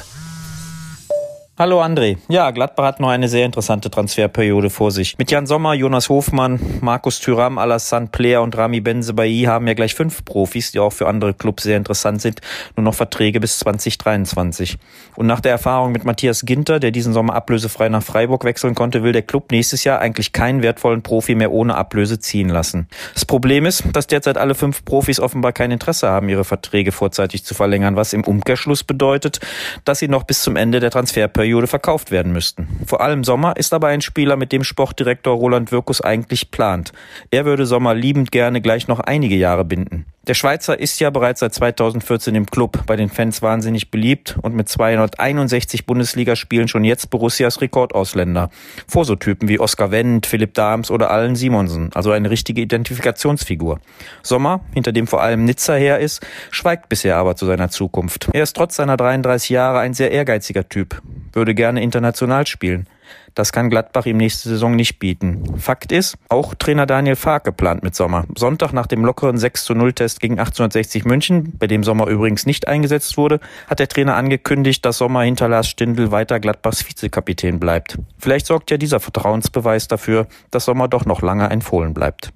Hallo 1.60 1.82
André. 1.82 2.16
Ja, 2.30 2.52
Gladbach 2.52 2.84
hat 2.84 3.00
noch 3.00 3.10
eine 3.10 3.28
sehr 3.28 3.44
interessante 3.44 3.90
Transferperiode 3.90 4.70
vor 4.70 4.90
sich. 4.90 5.18
Mit 5.18 5.30
Jan 5.30 5.46
Sommer, 5.46 5.74
Jonas 5.74 6.08
Hofmann, 6.08 6.58
Markus 6.80 7.20
Thüram, 7.20 7.58
Alassane 7.58 8.06
Player 8.06 8.40
und 8.40 8.56
Rami 8.56 8.80
Benzebailly 8.80 9.42
haben 9.42 9.66
ja 9.66 9.74
gleich 9.74 9.94
fünf 9.94 10.24
Profis, 10.24 10.72
die 10.72 10.78
auch 10.78 10.94
für 10.94 11.06
andere 11.06 11.34
Clubs 11.34 11.64
sehr 11.64 11.76
interessant 11.76 12.22
sind, 12.22 12.40
nur 12.76 12.84
noch 12.84 12.94
Verträge 12.94 13.40
bis 13.40 13.58
2023. 13.58 14.78
Und 15.16 15.26
nach 15.26 15.40
der 15.40 15.52
Erfahrung 15.52 15.92
mit 15.92 16.06
Matthias 16.06 16.46
Ginter, 16.46 16.80
der 16.80 16.92
diesen 16.92 17.12
Sommer 17.12 17.34
ablösefrei 17.34 17.90
nach 17.90 18.02
Freiburg 18.02 18.44
wechseln 18.44 18.74
konnte, 18.74 19.02
will 19.02 19.12
der 19.12 19.20
Club 19.20 19.52
nächstes 19.52 19.84
Jahr 19.84 19.98
eigentlich 19.98 20.32
keinen 20.32 20.62
wertvollen 20.62 21.02
Profi 21.02 21.34
mehr 21.34 21.52
ohne 21.52 21.74
Ablöse 21.74 22.18
ziehen 22.20 22.48
lassen. 22.48 22.88
Das 23.12 23.26
Problem 23.26 23.66
ist, 23.66 23.84
dass 23.92 24.06
derzeit 24.06 24.38
alle 24.38 24.54
fünf 24.54 24.82
Profis 24.86 25.20
offenbar 25.20 25.52
kein 25.52 25.72
Interesse 25.72 26.08
haben, 26.08 26.30
ihre 26.30 26.44
Verträge 26.44 26.90
vorzeitig 26.90 27.44
zu 27.44 27.52
verlängern, 27.52 27.96
was 27.96 28.14
im 28.14 28.24
Umkehrschluss 28.24 28.82
bedeutet, 28.82 29.40
dass 29.84 29.98
sie 29.98 30.08
noch 30.08 30.22
bis 30.22 30.40
zum 30.40 30.56
Ende 30.56 30.80
der 30.80 30.90
Transferperiode 30.90 31.49
verkauft 31.66 32.10
werden 32.10 32.32
müssten. 32.32 32.68
Vor 32.86 33.00
allem 33.00 33.24
Sommer 33.24 33.56
ist 33.56 33.72
aber 33.72 33.88
ein 33.88 34.00
Spieler, 34.00 34.36
mit 34.36 34.52
dem 34.52 34.64
Sportdirektor 34.64 35.36
Roland 35.36 35.72
Wirkus 35.72 36.00
eigentlich 36.00 36.50
plant. 36.50 36.92
Er 37.30 37.44
würde 37.44 37.66
Sommer 37.66 37.94
liebend 37.94 38.32
gerne 38.32 38.60
gleich 38.60 38.88
noch 38.88 39.00
einige 39.00 39.36
Jahre 39.36 39.64
binden. 39.64 40.06
Der 40.30 40.34
Schweizer 40.34 40.78
ist 40.78 41.00
ja 41.00 41.10
bereits 41.10 41.40
seit 41.40 41.52
2014 41.54 42.36
im 42.36 42.46
Club, 42.46 42.84
bei 42.86 42.94
den 42.94 43.08
Fans 43.08 43.42
wahnsinnig 43.42 43.90
beliebt 43.90 44.38
und 44.40 44.54
mit 44.54 44.68
261 44.68 45.86
Bundesligaspielen 45.86 46.68
schon 46.68 46.84
jetzt 46.84 47.10
Borussias 47.10 47.60
Rekordausländer. 47.60 48.48
Vor 48.86 49.04
so 49.04 49.16
Typen 49.16 49.48
wie 49.48 49.58
Oskar 49.58 49.90
Wendt, 49.90 50.26
Philipp 50.26 50.54
Dahms 50.54 50.92
oder 50.92 51.10
Allen 51.10 51.34
Simonsen, 51.34 51.90
also 51.94 52.12
eine 52.12 52.30
richtige 52.30 52.60
Identifikationsfigur. 52.60 53.80
Sommer, 54.22 54.60
hinter 54.72 54.92
dem 54.92 55.08
vor 55.08 55.20
allem 55.20 55.44
Nizza 55.44 55.74
her 55.74 55.98
ist, 55.98 56.24
schweigt 56.52 56.88
bisher 56.88 57.16
aber 57.16 57.34
zu 57.34 57.46
seiner 57.46 57.70
Zukunft. 57.70 58.28
Er 58.32 58.44
ist 58.44 58.54
trotz 58.54 58.76
seiner 58.76 58.96
33 58.96 59.50
Jahre 59.50 59.80
ein 59.80 59.94
sehr 59.94 60.12
ehrgeiziger 60.12 60.68
Typ, 60.68 61.02
würde 61.32 61.56
gerne 61.56 61.82
international 61.82 62.46
spielen. 62.46 62.86
Das 63.34 63.52
kann 63.52 63.70
Gladbach 63.70 64.06
ihm 64.06 64.16
nächste 64.16 64.48
Saison 64.48 64.74
nicht 64.74 64.98
bieten. 64.98 65.58
Fakt 65.58 65.92
ist, 65.92 66.16
auch 66.28 66.54
Trainer 66.54 66.86
Daniel 66.86 67.16
Fark 67.16 67.56
plant 67.56 67.82
mit 67.82 67.94
Sommer. 67.94 68.24
Sonntag 68.36 68.72
nach 68.72 68.86
dem 68.86 69.04
lockeren 69.04 69.38
6 69.38 69.64
zu 69.64 69.74
0 69.74 69.92
Test 69.92 70.20
gegen 70.20 70.38
1860 70.38 71.04
München, 71.04 71.52
bei 71.58 71.66
dem 71.66 71.84
Sommer 71.84 72.06
übrigens 72.06 72.46
nicht 72.46 72.68
eingesetzt 72.68 73.16
wurde, 73.16 73.40
hat 73.66 73.78
der 73.78 73.88
Trainer 73.88 74.16
angekündigt, 74.16 74.84
dass 74.84 74.98
Sommer 74.98 75.22
hinter 75.22 75.48
Lars 75.48 75.68
Stindl 75.68 76.10
weiter 76.10 76.40
Gladbachs 76.40 76.86
Vizekapitän 76.86 77.60
bleibt. 77.60 77.98
Vielleicht 78.18 78.46
sorgt 78.46 78.70
ja 78.70 78.76
dieser 78.76 79.00
Vertrauensbeweis 79.00 79.88
dafür, 79.88 80.26
dass 80.50 80.64
Sommer 80.64 80.88
doch 80.88 81.04
noch 81.04 81.22
lange 81.22 81.48
ein 81.48 81.62
Fohlen 81.62 81.94
bleibt. 81.94 82.32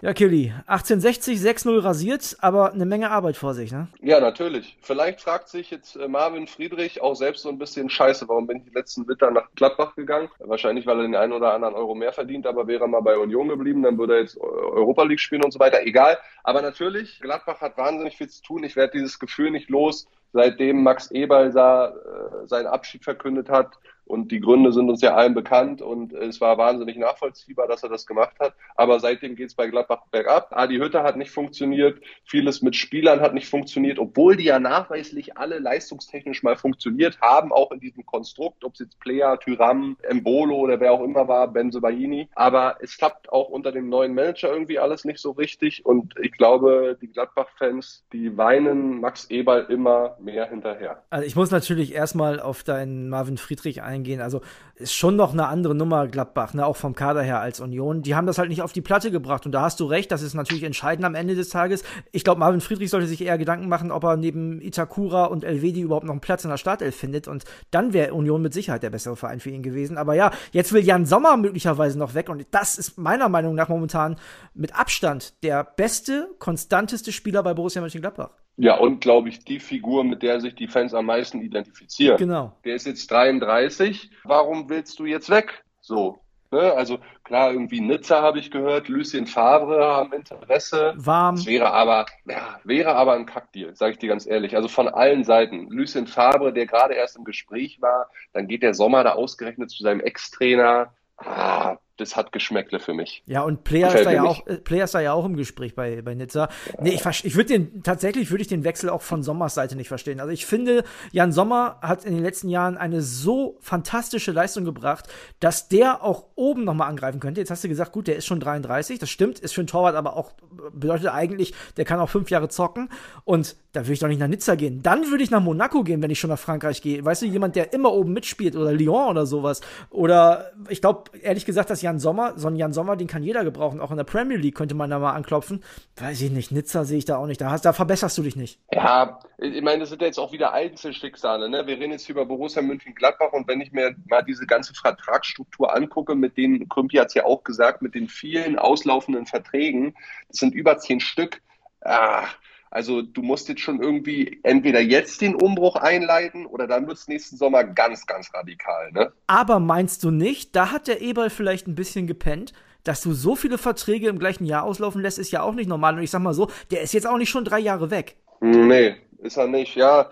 Ja, 0.00 0.12
Killy, 0.12 0.52
1860 0.68 1.40
6-0 1.40 1.82
rasiert, 1.82 2.36
aber 2.40 2.72
eine 2.72 2.86
Menge 2.86 3.10
Arbeit 3.10 3.36
vor 3.36 3.54
sich, 3.54 3.72
ne? 3.72 3.88
Ja, 4.00 4.20
natürlich. 4.20 4.76
Vielleicht 4.80 5.20
fragt 5.20 5.48
sich 5.48 5.72
jetzt 5.72 5.96
äh, 5.96 6.06
Marvin 6.06 6.46
Friedrich 6.46 7.02
auch 7.02 7.14
selbst 7.14 7.42
so 7.42 7.48
ein 7.48 7.58
bisschen 7.58 7.90
Scheiße, 7.90 8.28
warum 8.28 8.46
bin 8.46 8.62
ich 8.64 8.72
letzten 8.72 9.08
Winter 9.08 9.32
nach 9.32 9.48
Gladbach 9.56 9.96
gegangen? 9.96 10.28
Wahrscheinlich, 10.38 10.86
weil 10.86 10.98
er 10.98 11.02
den 11.02 11.16
einen 11.16 11.32
oder 11.32 11.52
anderen 11.52 11.74
Euro 11.74 11.96
mehr 11.96 12.12
verdient, 12.12 12.46
aber 12.46 12.68
wäre 12.68 12.84
er 12.84 12.86
mal 12.86 13.00
bei 13.00 13.18
Union 13.18 13.48
geblieben, 13.48 13.82
dann 13.82 13.98
würde 13.98 14.14
er 14.14 14.20
jetzt 14.20 14.38
Europa 14.38 15.02
League 15.02 15.18
spielen 15.18 15.42
und 15.42 15.52
so 15.52 15.58
weiter. 15.58 15.84
Egal. 15.84 16.16
Aber 16.44 16.62
natürlich, 16.62 17.18
Gladbach 17.20 17.60
hat 17.60 17.76
wahnsinnig 17.76 18.16
viel 18.16 18.28
zu 18.28 18.40
tun. 18.40 18.62
Ich 18.62 18.76
werde 18.76 18.92
dieses 18.92 19.18
Gefühl 19.18 19.50
nicht 19.50 19.68
los, 19.68 20.06
seitdem 20.32 20.84
Max 20.84 21.10
Eberl 21.10 21.50
da 21.50 21.88
äh, 21.88 22.46
seinen 22.46 22.66
Abschied 22.66 23.02
verkündet 23.02 23.48
hat. 23.48 23.78
Und 24.08 24.32
die 24.32 24.40
Gründe 24.40 24.72
sind 24.72 24.88
uns 24.88 25.02
ja 25.02 25.14
allen 25.14 25.34
bekannt 25.34 25.82
und 25.82 26.14
es 26.14 26.40
war 26.40 26.56
wahnsinnig 26.56 26.96
nachvollziehbar, 26.96 27.68
dass 27.68 27.82
er 27.82 27.90
das 27.90 28.06
gemacht 28.06 28.34
hat. 28.40 28.54
Aber 28.74 29.00
seitdem 29.00 29.36
geht 29.36 29.48
es 29.48 29.54
bei 29.54 29.68
Gladbach 29.68 30.06
bergab. 30.10 30.48
Adi 30.52 30.78
Hütter 30.78 31.02
hat 31.02 31.18
nicht 31.18 31.30
funktioniert, 31.30 32.00
vieles 32.24 32.62
mit 32.62 32.74
Spielern 32.74 33.20
hat 33.20 33.34
nicht 33.34 33.48
funktioniert, 33.48 33.98
obwohl 33.98 34.36
die 34.36 34.44
ja 34.44 34.58
nachweislich 34.58 35.36
alle 35.36 35.58
leistungstechnisch 35.58 36.42
mal 36.42 36.56
funktioniert 36.56 37.20
haben, 37.20 37.52
auch 37.52 37.70
in 37.70 37.80
diesem 37.80 38.06
Konstrukt, 38.06 38.64
ob 38.64 38.72
es 38.72 38.80
jetzt 38.80 38.98
Player, 38.98 39.38
Tyram, 39.38 39.98
Embolo 40.02 40.56
oder 40.56 40.80
wer 40.80 40.92
auch 40.92 41.02
immer 41.02 41.28
war, 41.28 41.46
Benzebaini. 41.48 42.30
Aber 42.34 42.78
es 42.80 42.96
klappt 42.96 43.30
auch 43.30 43.50
unter 43.50 43.72
dem 43.72 43.90
neuen 43.90 44.14
Manager 44.14 44.50
irgendwie 44.50 44.78
alles 44.78 45.04
nicht 45.04 45.18
so 45.18 45.32
richtig. 45.32 45.84
Und 45.84 46.14
ich 46.18 46.32
glaube, 46.32 46.96
die 47.02 47.08
Gladbach-Fans, 47.08 48.06
die 48.14 48.38
weinen 48.38 49.00
Max 49.00 49.26
Eberl 49.26 49.66
immer 49.68 50.16
mehr 50.18 50.48
hinterher. 50.48 51.02
Also 51.10 51.26
ich 51.26 51.36
muss 51.36 51.50
natürlich 51.50 51.94
erstmal 51.94 52.40
auf 52.40 52.62
deinen 52.64 53.10
Marvin 53.10 53.36
Friedrich 53.36 53.82
eingehen. 53.82 53.97
Also 54.20 54.40
ist 54.76 54.94
schon 54.94 55.16
noch 55.16 55.32
eine 55.32 55.48
andere 55.48 55.74
Nummer 55.74 56.06
Gladbach, 56.06 56.54
ne, 56.54 56.64
auch 56.64 56.76
vom 56.76 56.94
Kader 56.94 57.22
her 57.22 57.40
als 57.40 57.60
Union. 57.60 58.02
Die 58.02 58.14
haben 58.14 58.26
das 58.26 58.38
halt 58.38 58.48
nicht 58.48 58.62
auf 58.62 58.72
die 58.72 58.80
Platte 58.80 59.10
gebracht 59.10 59.44
und 59.46 59.52
da 59.52 59.62
hast 59.62 59.80
du 59.80 59.84
recht, 59.84 60.10
das 60.12 60.22
ist 60.22 60.34
natürlich 60.34 60.62
entscheidend 60.62 61.04
am 61.04 61.14
Ende 61.14 61.34
des 61.34 61.48
Tages. 61.48 61.82
Ich 62.12 62.24
glaube, 62.24 62.40
Marvin 62.40 62.60
Friedrich 62.60 62.90
sollte 62.90 63.06
sich 63.06 63.20
eher 63.20 63.38
Gedanken 63.38 63.68
machen, 63.68 63.90
ob 63.90 64.04
er 64.04 64.16
neben 64.16 64.60
Itakura 64.60 65.24
und 65.24 65.44
Elvedi 65.44 65.80
überhaupt 65.80 66.06
noch 66.06 66.12
einen 66.12 66.20
Platz 66.20 66.44
in 66.44 66.50
der 66.50 66.58
Startelf 66.58 66.96
findet 66.96 67.28
und 67.28 67.44
dann 67.70 67.92
wäre 67.92 68.14
Union 68.14 68.40
mit 68.40 68.52
Sicherheit 68.52 68.82
der 68.82 68.90
bessere 68.90 69.16
Verein 69.16 69.40
für 69.40 69.50
ihn 69.50 69.62
gewesen. 69.62 69.98
Aber 69.98 70.14
ja, 70.14 70.30
jetzt 70.52 70.72
will 70.72 70.84
Jan 70.84 71.06
Sommer 71.06 71.36
möglicherweise 71.36 71.98
noch 71.98 72.14
weg 72.14 72.28
und 72.28 72.46
das 72.52 72.78
ist 72.78 72.98
meiner 72.98 73.28
Meinung 73.28 73.54
nach 73.54 73.68
momentan 73.68 74.16
mit 74.54 74.78
Abstand 74.78 75.42
der 75.42 75.64
beste, 75.64 76.30
konstanteste 76.38 77.12
Spieler 77.12 77.42
bei 77.42 77.54
Borussia 77.54 77.80
Mönchengladbach. 77.80 78.30
Ja, 78.60 78.76
und 78.76 79.00
glaube 79.00 79.28
ich, 79.28 79.44
die 79.44 79.60
Figur, 79.60 80.02
mit 80.02 80.22
der 80.22 80.40
sich 80.40 80.56
die 80.56 80.66
Fans 80.66 80.92
am 80.92 81.06
meisten 81.06 81.40
identifizieren. 81.40 82.16
Genau. 82.16 82.52
Der 82.64 82.74
ist 82.74 82.86
jetzt 82.86 83.08
33. 83.08 84.10
Warum 84.24 84.68
willst 84.68 84.98
du 84.98 85.06
jetzt 85.06 85.30
weg? 85.30 85.62
So. 85.80 86.18
Ne? 86.50 86.72
Also 86.72 86.98
klar, 87.22 87.52
irgendwie 87.52 87.80
Nizza 87.80 88.20
habe 88.20 88.40
ich 88.40 88.50
gehört, 88.50 88.88
Lucien 88.88 89.28
Favre 89.28 89.84
haben 89.84 90.12
Interesse. 90.12 90.94
Warm. 90.96 91.36
Das 91.36 91.46
wäre 91.46 91.72
aber, 91.72 92.06
ja, 92.24 92.58
wäre 92.64 92.96
aber 92.96 93.12
ein 93.12 93.26
Kackdeal, 93.26 93.76
sage 93.76 93.92
ich 93.92 93.98
dir 93.98 94.08
ganz 94.08 94.26
ehrlich. 94.26 94.56
Also 94.56 94.66
von 94.66 94.88
allen 94.88 95.22
Seiten. 95.22 95.68
Lucien 95.70 96.08
Favre, 96.08 96.52
der 96.52 96.66
gerade 96.66 96.94
erst 96.94 97.16
im 97.16 97.24
Gespräch 97.24 97.80
war, 97.80 98.10
dann 98.32 98.48
geht 98.48 98.64
der 98.64 98.74
Sommer 98.74 99.04
da 99.04 99.12
ausgerechnet 99.12 99.70
zu 99.70 99.84
seinem 99.84 100.00
Ex-Trainer. 100.00 100.92
Ah, 101.18 101.76
das 101.98 102.16
hat 102.16 102.32
Geschmäckle 102.32 102.80
für 102.80 102.94
mich. 102.94 103.22
Ja, 103.26 103.42
und 103.42 103.64
Player 103.64 103.94
ist, 103.94 104.06
da 104.06 104.12
ja 104.12 104.22
auch, 104.22 104.46
äh, 104.46 104.56
Player 104.56 104.84
ist 104.84 104.94
da 104.94 105.00
ja 105.00 105.12
auch 105.12 105.24
im 105.24 105.36
Gespräch 105.36 105.74
bei, 105.74 106.00
bei 106.00 106.14
Nizza. 106.14 106.48
Nee, 106.80 106.90
ich, 106.90 107.24
ich 107.24 107.34
würde 107.34 107.48
den, 107.48 107.82
tatsächlich 107.82 108.30
würde 108.30 108.42
ich 108.42 108.48
den 108.48 108.64
Wechsel 108.64 108.88
auch 108.88 109.02
von 109.02 109.22
Sommers 109.22 109.54
Seite 109.54 109.76
nicht 109.76 109.88
verstehen. 109.88 110.20
Also 110.20 110.32
ich 110.32 110.46
finde, 110.46 110.84
Jan 111.12 111.32
Sommer 111.32 111.78
hat 111.82 112.04
in 112.04 112.14
den 112.14 112.22
letzten 112.22 112.48
Jahren 112.48 112.76
eine 112.76 113.02
so 113.02 113.58
fantastische 113.60 114.32
Leistung 114.32 114.64
gebracht, 114.64 115.08
dass 115.40 115.68
der 115.68 116.02
auch 116.02 116.26
oben 116.36 116.64
nochmal 116.64 116.88
angreifen 116.88 117.20
könnte. 117.20 117.40
Jetzt 117.40 117.50
hast 117.50 117.64
du 117.64 117.68
gesagt, 117.68 117.92
gut, 117.92 118.06
der 118.06 118.16
ist 118.16 118.26
schon 118.26 118.40
33, 118.40 118.98
das 118.98 119.10
stimmt, 119.10 119.40
ist 119.40 119.54
für 119.54 119.60
einen 119.60 119.68
Torwart 119.68 119.96
aber 119.96 120.16
auch, 120.16 120.32
bedeutet 120.72 121.08
eigentlich, 121.08 121.52
der 121.76 121.84
kann 121.84 122.00
auch 122.00 122.08
fünf 122.08 122.30
Jahre 122.30 122.48
zocken 122.48 122.88
und 123.24 123.56
da 123.72 123.82
würde 123.82 123.92
ich 123.92 123.98
doch 124.00 124.08
nicht 124.08 124.18
nach 124.18 124.28
Nizza 124.28 124.54
gehen. 124.54 124.82
Dann 124.82 125.10
würde 125.10 125.22
ich 125.22 125.30
nach 125.30 125.42
Monaco 125.42 125.82
gehen, 125.82 126.00
wenn 126.00 126.10
ich 126.10 126.18
schon 126.18 126.30
nach 126.30 126.38
Frankreich 126.38 126.80
gehe. 126.80 127.04
Weißt 127.04 127.20
du, 127.20 127.26
jemand, 127.26 127.54
der 127.54 127.74
immer 127.74 127.92
oben 127.92 128.14
mitspielt 128.14 128.56
oder 128.56 128.72
Lyon 128.72 129.08
oder 129.08 129.26
sowas. 129.26 129.60
Oder 129.90 130.52
ich 130.70 130.80
glaube, 130.80 131.10
ehrlich 131.20 131.44
gesagt, 131.44 131.68
dass 131.68 131.82
Jan 131.82 131.98
Sommer, 131.98 132.32
so 132.36 132.48
ein 132.48 132.56
Jan 132.56 132.72
Sommer, 132.72 132.96
den 132.96 133.08
kann 133.08 133.22
jeder 133.22 133.44
gebrauchen. 133.44 133.80
Auch 133.80 133.90
in 133.90 133.98
der 133.98 134.04
Premier 134.04 134.38
League 134.38 134.54
könnte 134.54 134.74
man 134.74 134.88
da 134.88 134.98
mal 134.98 135.12
anklopfen. 135.12 135.62
Weiß 135.96 136.20
ich 136.22 136.30
nicht. 136.30 136.50
Nizza 136.50 136.84
sehe 136.84 136.96
ich 136.96 137.04
da 137.04 137.18
auch 137.18 137.26
nicht. 137.26 137.42
Da, 137.42 137.50
hast, 137.50 137.66
da 137.66 137.74
verbesserst 137.74 138.16
du 138.16 138.22
dich 138.22 138.36
nicht. 138.36 138.58
Ja, 138.72 139.20
ich 139.36 139.62
meine, 139.62 139.80
das 139.80 139.90
sind 139.90 140.00
jetzt 140.00 140.18
auch 140.18 140.32
wieder 140.32 140.54
Einzelschicksale. 140.54 141.50
Ne? 141.50 141.66
Wir 141.66 141.78
reden 141.78 141.92
jetzt 141.92 142.08
über 142.08 142.24
Borussia 142.24 142.62
München-Gladbach 142.62 143.32
und 143.34 143.46
wenn 143.48 143.60
ich 143.60 143.72
mir 143.72 143.94
mal 144.08 144.22
diese 144.22 144.46
ganze 144.46 144.72
Vertragsstruktur 144.72 145.74
angucke, 145.76 146.14
mit 146.14 146.38
denen, 146.38 146.68
Krümpi 146.70 146.96
hat 146.96 147.08
es 147.08 147.14
ja 147.14 147.24
auch 147.26 147.44
gesagt, 147.44 147.82
mit 147.82 147.94
den 147.94 148.08
vielen 148.08 148.58
auslaufenden 148.58 149.26
Verträgen, 149.26 149.94
das 150.28 150.38
sind 150.38 150.54
über 150.54 150.78
zehn 150.78 151.00
Stück. 151.00 151.42
Ah, 151.82 152.24
also 152.70 153.02
du 153.02 153.22
musst 153.22 153.48
jetzt 153.48 153.60
schon 153.60 153.82
irgendwie 153.82 154.40
entweder 154.42 154.80
jetzt 154.80 155.20
den 155.20 155.34
Umbruch 155.34 155.76
einleiten 155.76 156.46
oder 156.46 156.66
dann 156.66 156.86
wird 156.86 156.98
es 156.98 157.08
nächsten 157.08 157.36
Sommer 157.36 157.64
ganz, 157.64 158.06
ganz 158.06 158.32
radikal. 158.34 158.92
Ne? 158.92 159.12
Aber 159.26 159.58
meinst 159.60 160.04
du 160.04 160.10
nicht, 160.10 160.54
da 160.54 160.70
hat 160.70 160.88
der 160.88 161.00
Eberl 161.00 161.30
vielleicht 161.30 161.66
ein 161.66 161.74
bisschen 161.74 162.06
gepennt? 162.06 162.52
Dass 162.84 163.02
du 163.02 163.12
so 163.12 163.36
viele 163.36 163.58
Verträge 163.58 164.08
im 164.08 164.18
gleichen 164.18 164.44
Jahr 164.44 164.62
auslaufen 164.62 165.02
lässt, 165.02 165.18
ist 165.18 165.30
ja 165.30 165.42
auch 165.42 165.54
nicht 165.54 165.68
normal. 165.68 165.96
Und 165.96 166.02
ich 166.02 166.10
sag 166.10 166.22
mal 166.22 166.32
so, 166.32 166.48
der 166.70 166.80
ist 166.80 166.94
jetzt 166.94 167.06
auch 167.06 167.18
nicht 167.18 167.28
schon 167.28 167.44
drei 167.44 167.58
Jahre 167.58 167.90
weg. 167.90 168.16
Nee, 168.40 168.96
ist 169.18 169.36
er 169.36 169.48
nicht. 169.48 169.74
Ja, 169.74 170.10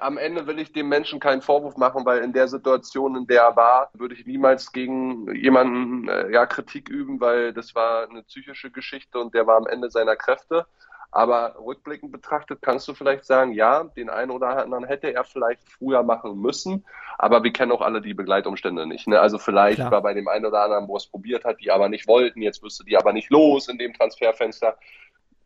am 0.00 0.16
Ende 0.16 0.46
will 0.46 0.58
ich 0.58 0.72
dem 0.72 0.88
Menschen 0.88 1.20
keinen 1.20 1.42
Vorwurf 1.42 1.76
machen, 1.76 2.04
weil 2.04 2.22
in 2.22 2.32
der 2.32 2.48
Situation, 2.48 3.16
in 3.16 3.26
der 3.26 3.42
er 3.42 3.56
war, 3.56 3.90
würde 3.92 4.14
ich 4.14 4.26
niemals 4.26 4.72
gegen 4.72 5.32
jemanden 5.34 6.08
äh, 6.08 6.32
ja, 6.32 6.46
Kritik 6.46 6.88
üben, 6.88 7.20
weil 7.20 7.52
das 7.52 7.74
war 7.74 8.08
eine 8.08 8.22
psychische 8.22 8.70
Geschichte 8.70 9.18
und 9.18 9.34
der 9.34 9.46
war 9.46 9.56
am 9.56 9.66
Ende 9.66 9.90
seiner 9.90 10.16
Kräfte. 10.16 10.66
Aber 11.16 11.54
rückblickend 11.58 12.12
betrachtet 12.12 12.60
kannst 12.60 12.86
du 12.88 12.92
vielleicht 12.92 13.24
sagen, 13.24 13.52
ja, 13.52 13.84
den 13.84 14.10
einen 14.10 14.30
oder 14.30 14.48
anderen 14.58 14.84
hätte 14.84 15.14
er 15.14 15.24
vielleicht 15.24 15.66
früher 15.66 16.02
machen 16.02 16.38
müssen, 16.38 16.84
aber 17.16 17.42
wir 17.42 17.54
kennen 17.54 17.72
auch 17.72 17.80
alle 17.80 18.02
die 18.02 18.12
Begleitumstände 18.12 18.86
nicht. 18.86 19.08
Ne? 19.08 19.18
Also 19.18 19.38
vielleicht 19.38 19.76
Klar. 19.76 19.92
war 19.92 20.02
bei 20.02 20.12
dem 20.12 20.28
einen 20.28 20.44
oder 20.44 20.62
anderen, 20.62 20.88
wo 20.88 20.96
es 20.98 21.06
probiert 21.06 21.46
hat, 21.46 21.58
die 21.62 21.70
aber 21.70 21.88
nicht 21.88 22.06
wollten, 22.06 22.42
jetzt 22.42 22.62
wüsste 22.62 22.84
die 22.84 22.98
aber 22.98 23.14
nicht 23.14 23.30
los 23.30 23.66
in 23.68 23.78
dem 23.78 23.94
Transferfenster. 23.94 24.76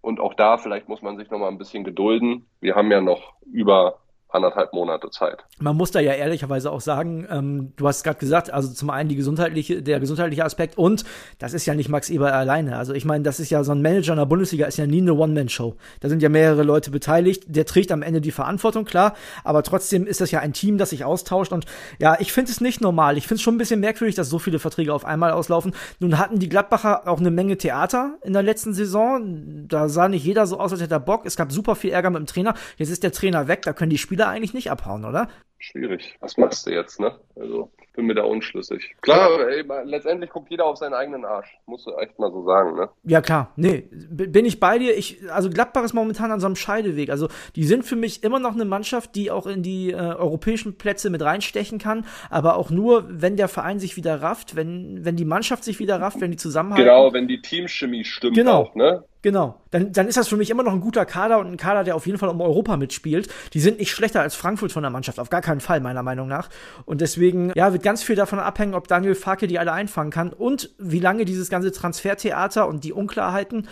Und 0.01 0.19
auch 0.19 0.35
da, 0.35 0.59
vielleicht 0.59 0.89
muss 0.89 1.03
man 1.03 1.17
sich 1.17 1.31
noch 1.31 1.39
mal 1.39 1.47
ein 1.47 1.59
bisschen 1.59 1.85
gedulden. 1.85 2.49
Wir 2.61 2.75
haben 2.75 2.91
ja 2.91 3.01
noch 3.01 3.35
über 3.53 4.01
anderthalb 4.33 4.73
Monate 4.73 5.11
Zeit. 5.11 5.45
Man 5.59 5.77
muss 5.77 5.91
da 5.91 6.01
ja 6.01 6.13
ehrlicherweise 6.13 6.71
auch 6.71 6.81
sagen, 6.81 7.27
ähm, 7.31 7.73
du 7.77 7.87
hast 7.87 8.05
gerade 8.05 8.19
gesagt, 8.19 8.53
also 8.53 8.73
zum 8.73 8.91
einen 8.91 9.09
die 9.09 9.17
gesundheitliche, 9.17 9.83
der 9.83 10.01
gesundheitliche 10.01 10.45
Aspekt 10.45 10.79
und 10.79 11.05
das 11.39 11.55
ist 11.55 11.67
ja 11.67 11.75
nicht 11.75 11.89
Max 11.89 12.11
Eber 12.11 12.33
alleine. 12.33 12.77
Also 12.77 12.95
ich 12.95 13.05
meine, 13.05 13.25
das 13.25 13.41
ist 13.41 13.51
ja 13.51 13.65
so 13.65 13.73
ein 13.73 13.83
Manager 13.83 14.13
in 14.13 14.19
der 14.19 14.27
Bundesliga 14.27 14.67
ist 14.67 14.79
ja 14.79 14.87
nie 14.87 15.01
eine 15.01 15.15
One-Man-Show. 15.15 15.77
Da 16.01 16.09
sind 16.09 16.23
ja 16.23 16.29
mehrere 16.29 16.63
Leute 16.63 16.91
beteiligt. 16.91 17.45
Der 17.47 17.67
trägt 17.67 17.93
am 17.93 18.03
Ende 18.03 18.21
die 18.21 18.31
Verantwortung, 18.31 18.85
klar, 18.85 19.15
aber 19.45 19.63
trotzdem 19.63 20.07
ist 20.07 20.21
das 20.21 20.31
ja 20.31 20.41
ein 20.41 20.53
Team, 20.53 20.79
das 20.79 20.91
sich 20.91 21.05
austauscht 21.05 21.53
und 21.53 21.67
ja, 21.99 22.17
ich 22.21 22.33
finde 22.33 22.51
es 22.51 22.61
nicht 22.61 22.81
normal. 22.81 23.17
Ich 23.17 23.27
finde 23.27 23.37
es 23.37 23.43
schon 23.43 23.55
ein 23.55 23.59
bisschen 23.59 23.81
merkwürdig, 23.81 24.15
dass 24.15 24.29
so 24.29 24.39
viele 24.39 24.59
Verträge 24.59 24.95
auf 24.95 25.05
einmal 25.05 25.33
auslaufen. 25.33 25.75
Nun 25.99 26.19
hatten 26.19 26.39
die 26.39 26.49
Gladbacher 26.49 27.09
auch 27.09 27.21
eine 27.21 27.31
Menge 27.31 27.57
Theater 27.57 28.15
in 28.23 28.33
der 28.33 28.43
letzten 28.43 28.75
Saison. 28.75 29.67
Da 29.69 29.89
sah 29.89 30.09
nicht 30.09 30.25
jeder 30.25 30.47
so 30.47 30.59
aus, 30.59 30.73
als 30.73 30.81
hätte 30.81 30.95
er 30.95 31.01
Bock. 31.01 31.27
Es 31.27 31.37
gab 31.37 31.53
super 31.53 31.75
viel 31.75 31.91
Ärger 31.91 32.11
mit 32.11 32.21
dem 32.21 32.27
Trainer. 32.27 32.55
Jetzt 32.77 32.91
ist 32.91 33.03
der 33.03 33.13
Trainer 33.13 33.49
weg, 33.49 33.63
da 33.63 33.73
können 33.73 33.91
die 33.91 33.99
Spieler 33.99 34.20
eigentlich 34.29 34.55
nicht 34.55 34.71
abhauen, 34.71 35.05
oder? 35.05 35.29
Schwierig. 35.59 36.17
Was 36.21 36.39
machst 36.39 36.67
du 36.67 36.71
jetzt, 36.71 37.01
ne? 37.01 37.19
Also, 37.37 37.71
bin 37.95 38.07
mir 38.07 38.15
da 38.15 38.23
unschlüssig. 38.23 38.97
Klar, 39.03 39.47
ey, 39.47 39.63
letztendlich 39.85 40.31
guckt 40.31 40.51
jeder 40.51 40.65
auf 40.65 40.79
seinen 40.79 40.95
eigenen 40.95 41.27
Arsch. 41.27 41.59
Musst 41.67 41.87
du 41.87 41.91
echt 41.97 42.19
mal 42.19 42.33
so 42.33 42.45
sagen, 42.45 42.77
ne? 42.77 42.89
Ja, 43.03 43.21
klar. 43.21 43.53
Nee, 43.57 43.89
bin 43.91 44.47
ich 44.47 44.59
bei 44.59 44.79
dir. 44.79 44.97
Ich, 44.97 45.31
also 45.31 45.51
Gladbach 45.51 45.85
ist 45.85 45.93
momentan 45.93 46.33
an 46.33 46.41
so 46.41 46.47
einem 46.47 46.57
Scheideweg. 46.57 47.11
Also, 47.11 47.29
die 47.57 47.65
sind 47.65 47.85
für 47.85 47.97
mich 47.97 48.23
immer 48.23 48.39
noch 48.39 48.55
eine 48.55 48.65
Mannschaft, 48.65 49.15
die 49.17 49.31
auch 49.31 49.47
in 49.47 49.63
die 49.63 49.91
äh, 49.91 49.97
europäischen 49.97 50.79
Plätze 50.79 51.11
mit 51.11 51.21
reinstechen 51.21 51.79
kann, 51.79 52.07
aber 52.31 52.57
auch 52.57 52.71
nur, 52.71 53.05
wenn 53.11 53.37
der 53.37 53.49
Verein 53.49 53.79
sich 53.79 53.97
wieder 53.97 54.23
rafft, 54.23 54.57
wenn, 54.57 55.05
wenn 55.05 55.17
die 55.17 55.27
Mannschaft 55.27 55.65
sich 55.65 55.79
wieder 55.79 56.01
rafft, 56.01 56.23
wenn 56.23 56.31
die 56.31 56.39
zusammenhalten. 56.39 56.87
Genau, 56.87 57.13
wenn 57.13 57.29
die 57.29 57.43
Teamchemie 57.43 58.05
stimmt 58.05 58.35
genau. 58.35 58.63
auch, 58.63 58.75
ne? 58.75 59.05
Genau. 59.23 59.61
Dann, 59.71 59.93
dann 59.93 60.09
ist 60.09 60.17
das 60.17 60.29
für 60.29 60.37
mich 60.37 60.51
immer 60.51 60.63
noch 60.63 60.73
ein 60.73 60.81
guter 60.81 61.05
Kader 61.05 61.39
und 61.39 61.47
ein 61.47 61.57
Kader, 61.57 61.85
der 61.85 61.95
auf 61.95 62.07
jeden 62.07 62.19
Fall 62.19 62.29
um 62.29 62.41
Europa 62.41 62.77
mitspielt. 62.77 63.29
Die 63.53 63.61
sind 63.61 63.79
nicht 63.79 63.91
schlechter 63.91 64.21
als 64.21 64.35
Frankfurt 64.35 64.73
von 64.73 64.83
der 64.83 64.91
Mannschaft, 64.91 65.19
auf 65.21 65.31
gar 65.31 65.43
keinen 65.43 65.61
Fall, 65.61 65.81
meiner 65.81 66.03
Meinung 66.03 66.29
nach. 66.29 66.49
Und 66.87 67.01
deswegen, 67.01 67.53
ja, 67.55 67.73
wird 67.73 67.83
ganz 67.83 68.03
viel 68.03 68.17
davon 68.17 68.39
abhängen, 68.39 68.75
ob 68.75 68.89
Daniel 68.89 69.15
Farke 69.15 69.47
die 69.47 69.59
alle 69.59 69.73
einfangen 69.73 70.11
kann 70.11 70.33
und 70.33 70.71
wie 70.79 71.01
lange 71.01 71.25
dieses 71.25 71.51
ganze 71.51 71.73
Transfertheater 71.73 72.67
und 72.67 72.85
die 72.85 72.93
Unklarheiten 72.93 73.69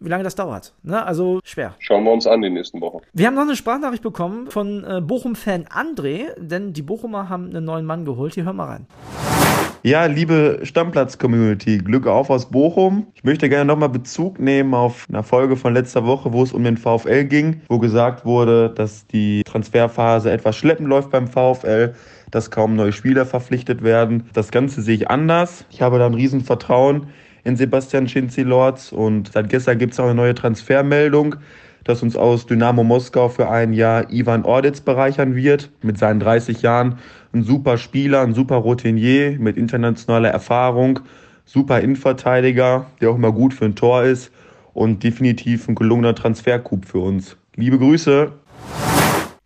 wie 0.00 0.08
lange 0.08 0.22
das 0.22 0.36
dauert. 0.36 0.74
Ne? 0.84 1.04
Also 1.04 1.40
schwer. 1.42 1.74
Schauen 1.80 2.04
wir 2.04 2.12
uns 2.12 2.26
an 2.26 2.40
die 2.40 2.50
nächsten 2.50 2.80
Wochen. 2.80 3.00
Wir 3.12 3.26
haben 3.26 3.34
noch 3.34 3.42
eine 3.42 3.56
Sprachnachricht 3.56 4.02
bekommen 4.02 4.48
von 4.48 4.84
äh, 4.84 5.00
Bochum-Fan 5.00 5.66
André, 5.66 6.38
denn 6.38 6.72
die 6.72 6.82
Bochumer 6.82 7.28
haben 7.28 7.46
einen 7.46 7.64
neuen 7.64 7.84
Mann 7.84 8.04
geholt. 8.04 8.34
Hier 8.34 8.44
hören 8.44 8.56
wir 8.56 8.68
rein. 8.68 8.86
Ja, 9.84 10.06
liebe 10.06 10.58
Stammplatz-Community, 10.64 11.78
Glück 11.78 12.08
auf 12.08 12.30
aus 12.30 12.50
Bochum. 12.50 13.06
Ich 13.14 13.22
möchte 13.22 13.48
gerne 13.48 13.64
nochmal 13.64 13.88
Bezug 13.88 14.40
nehmen 14.40 14.74
auf 14.74 15.06
eine 15.08 15.22
Folge 15.22 15.56
von 15.56 15.72
letzter 15.72 16.04
Woche, 16.04 16.32
wo 16.32 16.42
es 16.42 16.52
um 16.52 16.64
den 16.64 16.76
VfL 16.76 17.24
ging, 17.24 17.60
wo 17.68 17.78
gesagt 17.78 18.24
wurde, 18.24 18.70
dass 18.70 19.06
die 19.06 19.44
Transferphase 19.44 20.32
etwas 20.32 20.56
schleppend 20.56 20.88
läuft 20.88 21.10
beim 21.10 21.28
VfL, 21.28 21.94
dass 22.32 22.50
kaum 22.50 22.74
neue 22.74 22.90
Spieler 22.90 23.24
verpflichtet 23.24 23.84
werden. 23.84 24.28
Das 24.32 24.50
Ganze 24.50 24.82
sehe 24.82 24.96
ich 24.96 25.10
anders. 25.10 25.64
Ich 25.70 25.80
habe 25.80 26.00
da 26.00 26.06
ein 26.06 26.14
Riesenvertrauen 26.14 27.06
in 27.44 27.54
Sebastian 27.54 28.08
Schinzi-Lorz 28.08 28.90
und 28.90 29.30
seit 29.32 29.48
gestern 29.48 29.78
gibt 29.78 29.92
es 29.92 30.00
auch 30.00 30.06
eine 30.06 30.14
neue 30.14 30.34
Transfermeldung 30.34 31.36
dass 31.84 32.02
uns 32.02 32.16
aus 32.16 32.46
Dynamo 32.46 32.84
Moskau 32.84 33.28
für 33.28 33.50
ein 33.50 33.72
Jahr 33.72 34.10
Ivan 34.12 34.44
Orditz 34.44 34.80
bereichern 34.80 35.34
wird. 35.34 35.70
Mit 35.82 35.98
seinen 35.98 36.20
30 36.20 36.62
Jahren 36.62 36.98
ein 37.32 37.42
super 37.42 37.78
Spieler, 37.78 38.22
ein 38.22 38.34
super 38.34 38.56
Routinier 38.56 39.38
mit 39.38 39.56
internationaler 39.56 40.30
Erfahrung, 40.30 41.00
super 41.44 41.80
Innenverteidiger, 41.80 42.86
der 43.00 43.10
auch 43.10 43.16
immer 43.16 43.32
gut 43.32 43.54
für 43.54 43.64
ein 43.64 43.74
Tor 43.74 44.02
ist 44.04 44.30
und 44.74 45.02
definitiv 45.02 45.68
ein 45.68 45.74
gelungener 45.74 46.14
Transfercoup 46.14 46.84
für 46.84 46.98
uns. 46.98 47.36
Liebe 47.56 47.78
Grüße! 47.78 48.32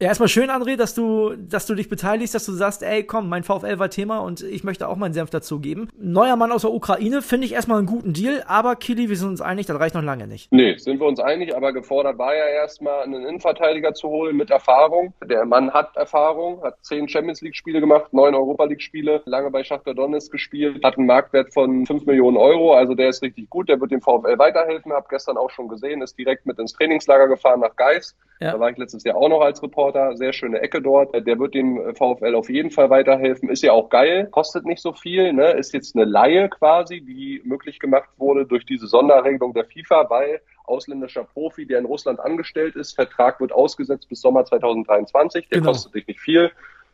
Ja, 0.03 0.09
erstmal 0.09 0.29
schön, 0.29 0.51
André, 0.51 0.77
dass 0.77 0.97
du, 0.97 1.37
dass 1.37 1.65
du 1.65 1.77
dich 1.77 1.89
beteiligst, 1.89 2.35
dass 2.35 2.45
du 2.45 2.51
sagst, 2.51 2.83
ey, 2.83 3.05
komm, 3.05 3.29
mein 3.29 3.45
VfL 3.45 3.79
war 3.79 3.89
Thema 3.89 4.19
und 4.19 4.43
ich 4.43 4.65
möchte 4.65 4.89
auch 4.89 4.97
meinen 4.97 5.13
Senf 5.13 5.31
dazugeben. 5.31 5.91
Neuer 5.97 6.35
Mann 6.35 6.51
aus 6.51 6.63
der 6.63 6.73
Ukraine, 6.73 7.23
finde 7.23 7.47
ich 7.47 7.53
erstmal 7.53 7.79
einen 7.79 7.87
guten 7.87 8.13
Deal, 8.13 8.43
aber 8.49 8.75
Kili, 8.75 9.09
wir 9.09 9.15
sind 9.15 9.29
uns 9.29 9.41
einig, 9.41 9.67
das 9.67 9.79
reicht 9.79 9.95
noch 9.95 10.03
lange 10.03 10.27
nicht. 10.27 10.51
Nee, 10.51 10.77
sind 10.77 10.99
wir 10.99 11.07
uns 11.07 11.21
einig, 11.21 11.55
aber 11.55 11.73
gefordert 11.73 12.19
war 12.19 12.35
ja 12.35 12.47
erstmal, 12.47 13.05
einen 13.05 13.25
Innenverteidiger 13.25 13.95
zu 13.95 14.09
holen 14.09 14.37
mit 14.37 14.51
Erfahrung. 14.51 15.15
Der 15.25 15.45
Mann 15.45 15.73
hat 15.73 15.95
Erfahrung, 15.95 16.61
hat 16.65 16.79
zehn 16.83 17.09
Champions 17.09 17.41
League-Spiele 17.41 17.79
gemacht, 17.79 18.13
neun 18.13 18.35
Europa 18.35 18.65
League-Spiele, 18.65 19.23
lange 19.27 19.53
bei 19.53 19.63
Shakhtar 19.63 19.95
Donetsk 19.95 20.33
gespielt, 20.33 20.83
hat 20.83 20.99
einen 20.99 21.07
Marktwert 21.07 21.55
von 21.55 21.87
fünf 21.87 22.07
Millionen 22.07 22.39
Euro, 22.39 22.75
also 22.75 22.97
der 22.97 23.11
ist 23.11 23.23
richtig 23.23 23.49
gut, 23.49 23.69
der 23.69 23.81
wird 23.81 23.93
dem 23.93 24.01
VfL 24.01 24.37
weiterhelfen, 24.37 24.93
hab 24.93 25.09
gestern 25.09 25.37
auch 25.37 25.51
schon 25.51 25.69
gesehen, 25.69 26.03
ist 26.03 26.19
direkt 26.19 26.45
mit 26.45 26.59
ins 26.59 26.73
Trainingslager 26.73 27.29
gefahren 27.29 27.61
nach 27.61 27.77
Geis. 27.77 28.17
Ja. 28.43 28.53
Da 28.53 28.61
war 28.61 28.71
ich 28.71 28.77
letztes 28.77 29.05
Jahr 29.05 29.17
auch 29.17 29.29
noch 29.29 29.41
als 29.41 29.63
Reporter 29.63 30.17
sehr 30.17 30.33
schöne 30.33 30.61
Ecke 30.61 30.83
dort. 30.83 31.15
Der 31.15 31.39
wird 31.39 31.55
dem 31.55 31.95
VfL 31.95 32.35
auf 32.35 32.51
jeden 32.51 32.73
Fall 32.73 32.91
weiterhelfen. 32.91 33.49
Ist 33.49 33.63
ja 33.63 33.73
auch 33.73 33.89
geil, 33.89 34.27
kostet 34.33 34.65
nicht 34.65 34.83
so 34.83 34.93
viel, 34.93 35.33
ne? 35.33 35.53
ist 35.53 35.73
jetzt 35.73 35.95
eine 35.95 36.05
Laie 36.05 36.49
quasi, 36.49 37.01
die 37.01 37.41
möglich 37.45 37.79
gemacht 37.79 38.11
wurde 38.17 38.45
durch 38.45 38.67
diese 38.67 38.89
Sonderregelung 38.89 39.55
der 39.55 39.65
FIFA, 39.65 40.11
weil 40.11 40.41
ausländischer 40.65 41.23
Profi, 41.23 41.67
der 41.67 41.79
in 41.79 41.85
Russland 41.85 42.19
angestellt 42.19 42.75
ist, 42.75 42.95
Vertrag 42.95 43.41
wird 43.41 43.53
ausgesetzt 43.53 44.09
bis 44.09 44.21
Sommer 44.21 44.45
2023, 44.45 45.49
der 45.49 45.61
genau. 45.61 45.71
kostet 45.71 45.95
dich 45.95 46.09
nicht 46.09 46.21
viel 46.21 46.51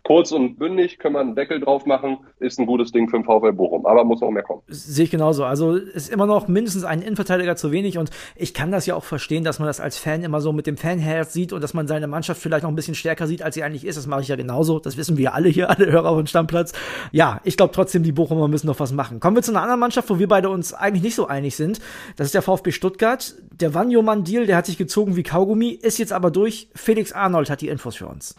kurz 0.08 0.32
und 0.32 0.58
bündig, 0.58 0.98
können 0.98 1.16
wir 1.16 1.20
einen 1.20 1.34
Deckel 1.34 1.60
drauf 1.60 1.84
machen, 1.84 2.20
ist 2.38 2.58
ein 2.58 2.64
gutes 2.64 2.92
Ding 2.92 3.10
für 3.10 3.18
den 3.18 3.24
VfL 3.24 3.52
Bochum. 3.52 3.84
Aber 3.84 4.04
muss 4.04 4.22
noch 4.22 4.30
mehr 4.30 4.42
kommen. 4.42 4.62
Sehe 4.66 5.04
ich 5.04 5.10
genauso. 5.10 5.44
Also 5.44 5.74
ist 5.74 6.10
immer 6.10 6.24
noch 6.24 6.48
mindestens 6.48 6.84
ein 6.84 7.02
Innenverteidiger 7.02 7.56
zu 7.56 7.72
wenig 7.72 7.98
und 7.98 8.08
ich 8.34 8.54
kann 8.54 8.72
das 8.72 8.86
ja 8.86 8.94
auch 8.94 9.04
verstehen, 9.04 9.44
dass 9.44 9.58
man 9.58 9.66
das 9.66 9.80
als 9.80 9.98
Fan 9.98 10.22
immer 10.22 10.40
so 10.40 10.54
mit 10.54 10.66
dem 10.66 10.78
Fanherz 10.78 11.34
sieht 11.34 11.52
und 11.52 11.62
dass 11.62 11.74
man 11.74 11.86
seine 11.86 12.06
Mannschaft 12.06 12.40
vielleicht 12.40 12.62
noch 12.62 12.70
ein 12.70 12.74
bisschen 12.74 12.94
stärker 12.94 13.26
sieht, 13.26 13.42
als 13.42 13.54
sie 13.54 13.62
eigentlich 13.62 13.84
ist. 13.84 13.98
Das 13.98 14.06
mache 14.06 14.22
ich 14.22 14.28
ja 14.28 14.36
genauso. 14.36 14.78
Das 14.78 14.96
wissen 14.96 15.18
wir 15.18 15.34
alle 15.34 15.50
hier, 15.50 15.68
alle 15.78 15.92
Hörer 15.92 16.14
von 16.14 16.26
Stammplatz. 16.26 16.72
Ja, 17.12 17.42
ich 17.44 17.58
glaube 17.58 17.74
trotzdem, 17.74 18.02
die 18.02 18.12
Bochumer 18.12 18.48
müssen 18.48 18.66
noch 18.66 18.80
was 18.80 18.92
machen. 18.92 19.20
Kommen 19.20 19.36
wir 19.36 19.42
zu 19.42 19.52
einer 19.52 19.60
anderen 19.60 19.80
Mannschaft, 19.80 20.08
wo 20.08 20.18
wir 20.18 20.28
beide 20.28 20.48
uns 20.48 20.72
eigentlich 20.72 21.02
nicht 21.02 21.16
so 21.16 21.26
einig 21.26 21.54
sind. 21.54 21.82
Das 22.16 22.28
ist 22.28 22.34
der 22.34 22.40
VfB 22.40 22.72
Stuttgart. 22.72 23.34
Der 23.60 23.74
Wanjoman-Deal, 23.74 24.46
der 24.46 24.56
hat 24.56 24.64
sich 24.64 24.78
gezogen 24.78 25.16
wie 25.16 25.22
Kaugummi, 25.22 25.68
ist 25.68 25.98
jetzt 25.98 26.14
aber 26.14 26.30
durch. 26.30 26.70
Felix 26.74 27.12
Arnold 27.12 27.50
hat 27.50 27.60
die 27.60 27.68
Infos 27.68 27.96
für 27.96 28.06
uns. 28.06 28.36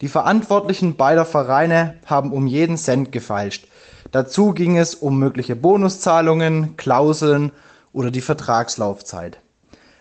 Die 0.00 0.08
Verantwortlichen 0.08 0.96
beider 0.96 1.24
Vereine 1.24 1.94
haben 2.06 2.32
um 2.32 2.46
jeden 2.46 2.76
Cent 2.76 3.12
gefeilscht. 3.12 3.68
Dazu 4.10 4.52
ging 4.52 4.76
es 4.76 4.94
um 4.94 5.18
mögliche 5.18 5.56
Bonuszahlungen, 5.56 6.76
Klauseln 6.76 7.52
oder 7.92 8.10
die 8.10 8.20
Vertragslaufzeit. 8.20 9.38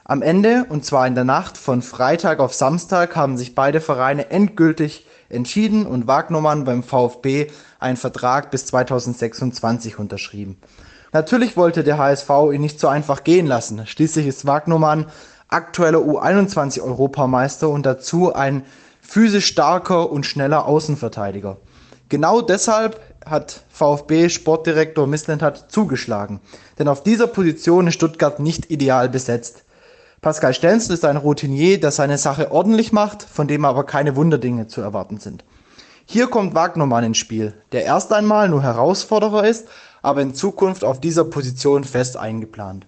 Am 0.05 0.21
Ende, 0.21 0.65
und 0.67 0.83
zwar 0.83 1.07
in 1.07 1.15
der 1.15 1.23
Nacht 1.23 1.57
von 1.57 1.81
Freitag 1.81 2.39
auf 2.39 2.53
Samstag, 2.53 3.15
haben 3.15 3.37
sich 3.37 3.55
beide 3.55 3.79
Vereine 3.79 4.31
endgültig 4.31 5.05
entschieden 5.29 5.85
und 5.85 6.07
Wagnermann 6.07 6.65
beim 6.65 6.83
VfB 6.83 7.47
einen 7.79 7.97
Vertrag 7.97 8.51
bis 8.51 8.65
2026 8.65 9.99
unterschrieben. 9.99 10.57
Natürlich 11.13 11.55
wollte 11.55 11.83
der 11.83 11.97
HSV 11.99 12.29
ihn 12.51 12.61
nicht 12.61 12.79
so 12.79 12.87
einfach 12.87 13.23
gehen 13.23 13.45
lassen. 13.45 13.85
Schließlich 13.85 14.27
ist 14.27 14.45
Wagnermann 14.45 15.05
aktueller 15.47 15.99
U21-Europameister 15.99 17.69
und 17.69 17.85
dazu 17.85 18.33
ein 18.33 18.63
physisch 19.03 19.45
starker 19.45 20.09
und 20.09 20.25
schneller 20.25 20.65
Außenverteidiger. 20.65 21.57
Genau 22.09 22.41
deshalb 22.41 22.99
hat 23.25 23.63
VfB 23.69 24.29
Sportdirektor 24.29 25.07
Missland 25.07 25.65
zugeschlagen. 25.67 26.39
Denn 26.79 26.87
auf 26.87 27.03
dieser 27.03 27.27
Position 27.27 27.87
ist 27.87 27.95
Stuttgart 27.95 28.39
nicht 28.39 28.71
ideal 28.71 29.09
besetzt. 29.09 29.65
Pascal 30.21 30.53
Stenzel 30.53 30.93
ist 30.93 31.05
ein 31.05 31.17
Routinier, 31.17 31.79
der 31.79 31.91
seine 31.91 32.17
Sache 32.17 32.51
ordentlich 32.51 32.91
macht, 32.91 33.23
von 33.23 33.47
dem 33.47 33.65
aber 33.65 33.83
keine 33.83 34.15
Wunderdinge 34.15 34.67
zu 34.67 34.81
erwarten 34.81 35.17
sind. 35.17 35.43
Hier 36.05 36.27
kommt 36.27 36.53
Wagnermann 36.53 37.03
ins 37.03 37.17
Spiel, 37.17 37.53
der 37.71 37.83
erst 37.83 38.11
einmal 38.13 38.49
nur 38.49 38.63
Herausforderer 38.63 39.45
ist, 39.45 39.67
aber 40.01 40.21
in 40.21 40.33
Zukunft 40.33 40.83
auf 40.83 40.99
dieser 40.99 41.25
Position 41.25 41.83
fest 41.83 42.17
eingeplant. 42.17 42.87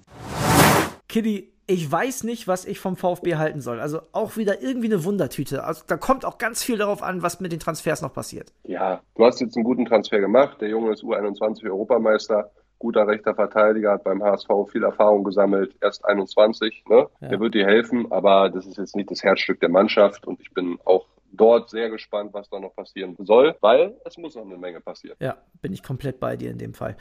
Kitty, 1.08 1.55
ich 1.68 1.92
weiß 1.92 2.24
nicht, 2.24 2.48
was 2.48 2.66
ich 2.66 2.80
vom 2.80 2.96
VfB 2.96 3.36
halten 3.36 3.62
soll. 3.62 3.80
Also 3.80 4.02
auch 4.12 4.38
wieder 4.38 4.62
irgendwie 4.62 4.88
eine 4.88 5.04
Wundertüte. 5.04 5.64
Also 5.64 5.84
da 5.88 5.98
kommt 5.98 6.26
auch 6.26 6.38
ganz 6.38 6.64
viel 6.64 6.78
darauf 6.78 7.02
an, 7.02 7.24
was 7.24 7.40
mit 7.40 7.52
den 7.52 7.60
Transfers 7.60 8.02
noch 8.02 8.14
passiert. 8.14 8.54
Ja, 8.64 9.02
du 9.16 9.26
hast 9.26 9.42
jetzt 9.42 9.56
einen 9.56 9.64
guten 9.64 9.86
Transfer 9.86 10.20
gemacht. 10.20 10.62
Der 10.62 10.70
Junge 10.70 10.92
ist 10.92 11.04
U21 11.04 11.66
Europameister, 11.66 12.52
guter 12.78 13.08
rechter 13.08 13.34
Verteidiger, 13.34 13.94
hat 13.94 14.04
beim 14.04 14.22
HSV 14.22 14.48
viel 14.72 14.84
Erfahrung 14.84 15.24
gesammelt, 15.24 15.76
erst 15.82 16.06
21. 16.06 16.84
Ne? 16.88 17.08
Ja. 17.20 17.30
Der 17.30 17.40
wird 17.40 17.56
dir 17.56 17.66
helfen, 17.66 18.12
aber 18.12 18.50
das 18.50 18.68
ist 18.68 18.78
jetzt 18.78 18.96
nicht 18.96 19.10
das 19.10 19.24
Herzstück 19.24 19.60
der 19.60 19.70
Mannschaft 19.70 20.28
und 20.28 20.40
ich 20.42 20.54
bin 20.54 20.78
auch 20.86 21.08
dort 21.32 21.70
sehr 21.70 21.90
gespannt, 21.90 22.34
was 22.34 22.50
da 22.50 22.60
noch 22.60 22.76
passieren 22.76 23.16
soll, 23.20 23.56
weil 23.62 23.96
es 24.06 24.18
muss 24.18 24.36
noch 24.36 24.46
eine 24.46 24.58
Menge 24.58 24.82
passieren. 24.82 25.18
Ja, 25.20 25.38
bin 25.62 25.74
ich 25.74 25.84
komplett 25.84 26.20
bei 26.20 26.38
dir 26.38 26.52
in 26.52 26.58
dem 26.58 26.74
Fall. 26.74 26.96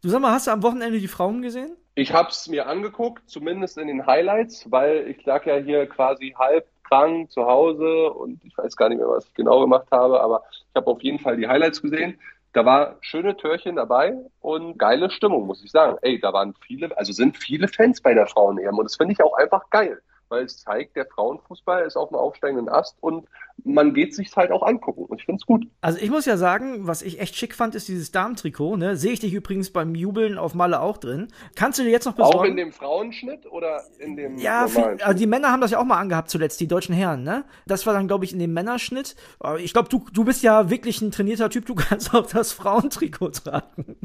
Du 0.00 0.08
sag 0.10 0.20
mal, 0.20 0.30
hast 0.30 0.46
du 0.46 0.52
am 0.52 0.62
Wochenende 0.62 1.00
die 1.00 1.08
Frauen 1.08 1.42
gesehen? 1.42 1.76
Ich 1.96 2.12
habe 2.12 2.28
es 2.28 2.46
mir 2.46 2.68
angeguckt, 2.68 3.28
zumindest 3.28 3.78
in 3.78 3.88
den 3.88 4.06
Highlights, 4.06 4.70
weil 4.70 5.08
ich 5.08 5.24
lag 5.26 5.44
ja 5.44 5.56
hier 5.56 5.88
quasi 5.88 6.36
halb 6.38 6.68
krank 6.84 7.32
zu 7.32 7.44
Hause 7.44 8.12
und 8.12 8.40
ich 8.44 8.56
weiß 8.56 8.76
gar 8.76 8.88
nicht 8.88 8.98
mehr, 8.98 9.08
was 9.08 9.26
ich 9.26 9.34
genau 9.34 9.60
gemacht 9.60 9.88
habe, 9.90 10.20
aber 10.20 10.44
ich 10.50 10.76
habe 10.76 10.86
auf 10.86 11.02
jeden 11.02 11.18
Fall 11.18 11.36
die 11.36 11.48
Highlights 11.48 11.82
gesehen. 11.82 12.20
Da 12.52 12.64
war 12.64 12.96
schöne 13.00 13.36
Törchen 13.36 13.74
dabei 13.74 14.14
und 14.40 14.78
geile 14.78 15.10
Stimmung, 15.10 15.48
muss 15.48 15.64
ich 15.64 15.72
sagen. 15.72 15.98
Ey, 16.02 16.20
da 16.20 16.32
waren 16.32 16.54
viele, 16.64 16.96
also 16.96 17.12
sind 17.12 17.36
viele 17.36 17.66
Fans 17.66 18.00
bei 18.00 18.14
der 18.14 18.28
Frauen-EM 18.28 18.78
und 18.78 18.84
das 18.84 18.96
finde 18.96 19.14
ich 19.14 19.22
auch 19.22 19.36
einfach 19.36 19.68
geil 19.70 20.00
weil 20.28 20.44
es 20.44 20.58
zeigt, 20.58 20.96
der 20.96 21.06
Frauenfußball 21.06 21.84
ist 21.84 21.96
auf 21.96 22.10
einem 22.10 22.20
aufsteigenden 22.20 22.68
Ast 22.68 22.96
und 23.00 23.26
man 23.64 23.92
geht 23.92 24.14
sich 24.14 24.34
halt 24.36 24.52
auch 24.52 24.62
angucken. 24.62 25.04
Und 25.04 25.20
ich 25.20 25.26
finde 25.26 25.40
es 25.40 25.46
gut. 25.46 25.66
Also 25.80 25.98
ich 25.98 26.10
muss 26.10 26.26
ja 26.26 26.36
sagen, 26.36 26.86
was 26.86 27.02
ich 27.02 27.20
echt 27.20 27.36
schick 27.36 27.54
fand, 27.54 27.74
ist 27.74 27.88
dieses 27.88 28.12
Darmtrikot. 28.12 28.76
Ne? 28.76 28.96
Sehe 28.96 29.12
ich 29.12 29.20
dich 29.20 29.34
übrigens 29.34 29.70
beim 29.70 29.94
Jubeln 29.94 30.38
auf 30.38 30.54
Malle 30.54 30.80
auch 30.80 30.98
drin. 30.98 31.28
Kannst 31.56 31.78
du 31.78 31.82
dir 31.82 31.90
jetzt 31.90 32.04
noch 32.04 32.14
besorgen? 32.14 32.38
Auch 32.38 32.44
in 32.44 32.56
dem 32.56 32.72
Frauenschnitt 32.72 33.50
oder 33.50 33.82
in 33.98 34.16
dem 34.16 34.38
Ja, 34.38 34.68
viel, 34.68 34.84
also 35.02 35.18
die 35.18 35.26
Männer 35.26 35.50
haben 35.50 35.60
das 35.60 35.72
ja 35.72 35.80
auch 35.80 35.84
mal 35.84 35.98
angehabt 35.98 36.30
zuletzt, 36.30 36.60
die 36.60 36.68
deutschen 36.68 36.94
Herren. 36.94 37.22
Ne? 37.22 37.44
Das 37.66 37.86
war 37.86 37.94
dann, 37.94 38.06
glaube 38.06 38.24
ich, 38.24 38.32
in 38.32 38.38
dem 38.38 38.52
Männerschnitt. 38.52 39.16
Ich 39.58 39.72
glaube, 39.72 39.88
du, 39.88 40.04
du 40.12 40.24
bist 40.24 40.42
ja 40.42 40.70
wirklich 40.70 41.00
ein 41.02 41.10
trainierter 41.10 41.50
Typ. 41.50 41.66
Du 41.66 41.74
kannst 41.76 42.14
auch 42.14 42.26
das 42.26 42.52
Frauentrikot 42.52 43.30
tragen. 43.30 43.96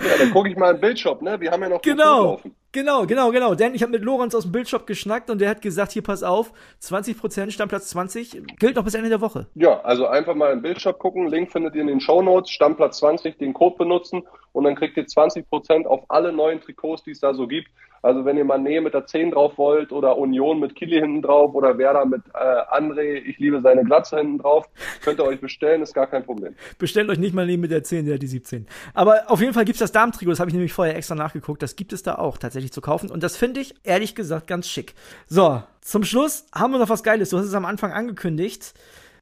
Ja, 0.00 0.18
dann 0.18 0.30
gucke 0.32 0.48
ich 0.48 0.56
mal 0.56 0.74
im 0.74 0.80
Bildshop, 0.80 1.22
ne? 1.22 1.40
Wir 1.40 1.50
haben 1.52 1.62
ja 1.62 1.68
noch 1.68 1.82
genau. 1.82 2.40
Genau, 2.74 3.06
genau, 3.06 3.30
genau. 3.30 3.54
Denn 3.54 3.72
ich 3.72 3.82
habe 3.82 3.92
mit 3.92 4.02
Lorenz 4.02 4.34
aus 4.34 4.42
dem 4.42 4.50
Bildshop 4.50 4.84
geschnackt 4.84 5.30
und 5.30 5.40
der 5.40 5.48
hat 5.48 5.62
gesagt, 5.62 5.92
hier 5.92 6.02
pass 6.02 6.24
auf, 6.24 6.52
20% 6.82 7.52
Stammplatz 7.52 7.88
20 7.90 8.42
gilt 8.58 8.74
noch 8.74 8.82
bis 8.82 8.94
Ende 8.94 9.08
der 9.08 9.20
Woche. 9.20 9.46
Ja, 9.54 9.80
also 9.82 10.08
einfach 10.08 10.34
mal 10.34 10.52
im 10.52 10.60
Bildshop 10.60 10.98
gucken, 10.98 11.28
Link 11.28 11.52
findet 11.52 11.76
ihr 11.76 11.82
in 11.82 11.86
den 11.86 12.00
Show 12.00 12.20
Notes, 12.20 12.50
Stammplatz 12.50 12.98
20, 12.98 13.38
den 13.38 13.54
Code 13.54 13.76
benutzen 13.78 14.24
und 14.54 14.64
dann 14.64 14.76
kriegt 14.76 14.96
ihr 14.96 15.04
20% 15.04 15.84
auf 15.84 16.04
alle 16.08 16.32
neuen 16.32 16.60
Trikots, 16.60 17.02
die 17.02 17.10
es 17.10 17.20
da 17.20 17.34
so 17.34 17.46
gibt. 17.46 17.68
Also 18.02 18.24
wenn 18.24 18.36
ihr 18.36 18.44
mal 18.44 18.58
Nähe 18.58 18.80
mit 18.80 18.94
der 18.94 19.06
10 19.06 19.32
drauf 19.32 19.58
wollt 19.58 19.90
oder 19.90 20.16
Union 20.16 20.60
mit 20.60 20.76
Kili 20.76 21.00
hinten 21.00 21.22
drauf 21.22 21.54
oder 21.54 21.76
Werder 21.76 22.04
mit 22.04 22.22
äh, 22.34 22.38
André, 22.38 23.14
ich 23.14 23.38
liebe 23.38 23.60
seine 23.62 23.82
Glatze 23.82 24.18
hinten 24.18 24.38
drauf, 24.38 24.66
könnt 25.02 25.18
ihr 25.18 25.24
euch 25.24 25.40
bestellen, 25.40 25.82
ist 25.82 25.92
gar 25.92 26.06
kein 26.06 26.22
Problem. 26.22 26.54
Bestellt 26.78 27.08
euch 27.08 27.18
nicht 27.18 27.34
mal 27.34 27.46
neben 27.46 27.62
mit 27.62 27.72
der 27.72 27.82
10, 27.82 28.06
der 28.06 28.18
die 28.18 28.26
17. 28.26 28.66
Aber 28.92 29.22
auf 29.26 29.40
jeden 29.40 29.54
Fall 29.54 29.64
gibt's 29.64 29.80
das 29.80 29.90
Darmtrikot, 29.90 30.30
das 30.30 30.40
habe 30.40 30.50
ich 30.50 30.54
nämlich 30.54 30.72
vorher 30.72 30.96
extra 30.96 31.14
nachgeguckt, 31.16 31.62
das 31.62 31.74
gibt 31.76 31.92
es 31.92 32.02
da 32.02 32.16
auch 32.16 32.38
tatsächlich 32.38 32.72
zu 32.72 32.80
kaufen 32.80 33.10
und 33.10 33.22
das 33.22 33.36
finde 33.36 33.60
ich 33.60 33.74
ehrlich 33.82 34.14
gesagt 34.14 34.46
ganz 34.46 34.68
schick. 34.68 34.94
So, 35.26 35.62
zum 35.80 36.04
Schluss 36.04 36.46
haben 36.54 36.72
wir 36.72 36.78
noch 36.78 36.90
was 36.90 37.02
Geiles, 37.02 37.30
du 37.30 37.38
hast 37.38 37.46
es 37.46 37.54
am 37.54 37.64
Anfang 37.64 37.92
angekündigt. 37.92 38.74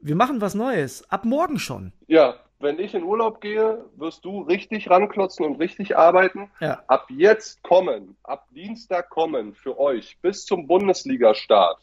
Wir 0.04 0.16
machen 0.16 0.40
was 0.40 0.56
Neues, 0.56 1.08
ab 1.08 1.24
morgen 1.24 1.60
schon. 1.60 1.92
Ja, 2.08 2.34
wenn 2.62 2.78
ich 2.78 2.94
in 2.94 3.02
Urlaub 3.02 3.40
gehe, 3.40 3.84
wirst 3.96 4.24
du 4.24 4.42
richtig 4.42 4.88
ranklotzen 4.88 5.44
und 5.44 5.56
richtig 5.56 5.96
arbeiten. 5.96 6.50
Ja. 6.60 6.82
Ab 6.86 7.06
jetzt 7.10 7.62
kommen, 7.62 8.16
ab 8.22 8.46
Dienstag 8.50 9.10
kommen 9.10 9.54
für 9.54 9.78
euch 9.78 10.18
bis 10.22 10.46
zum 10.46 10.66
Bundesliga-Start 10.66 11.78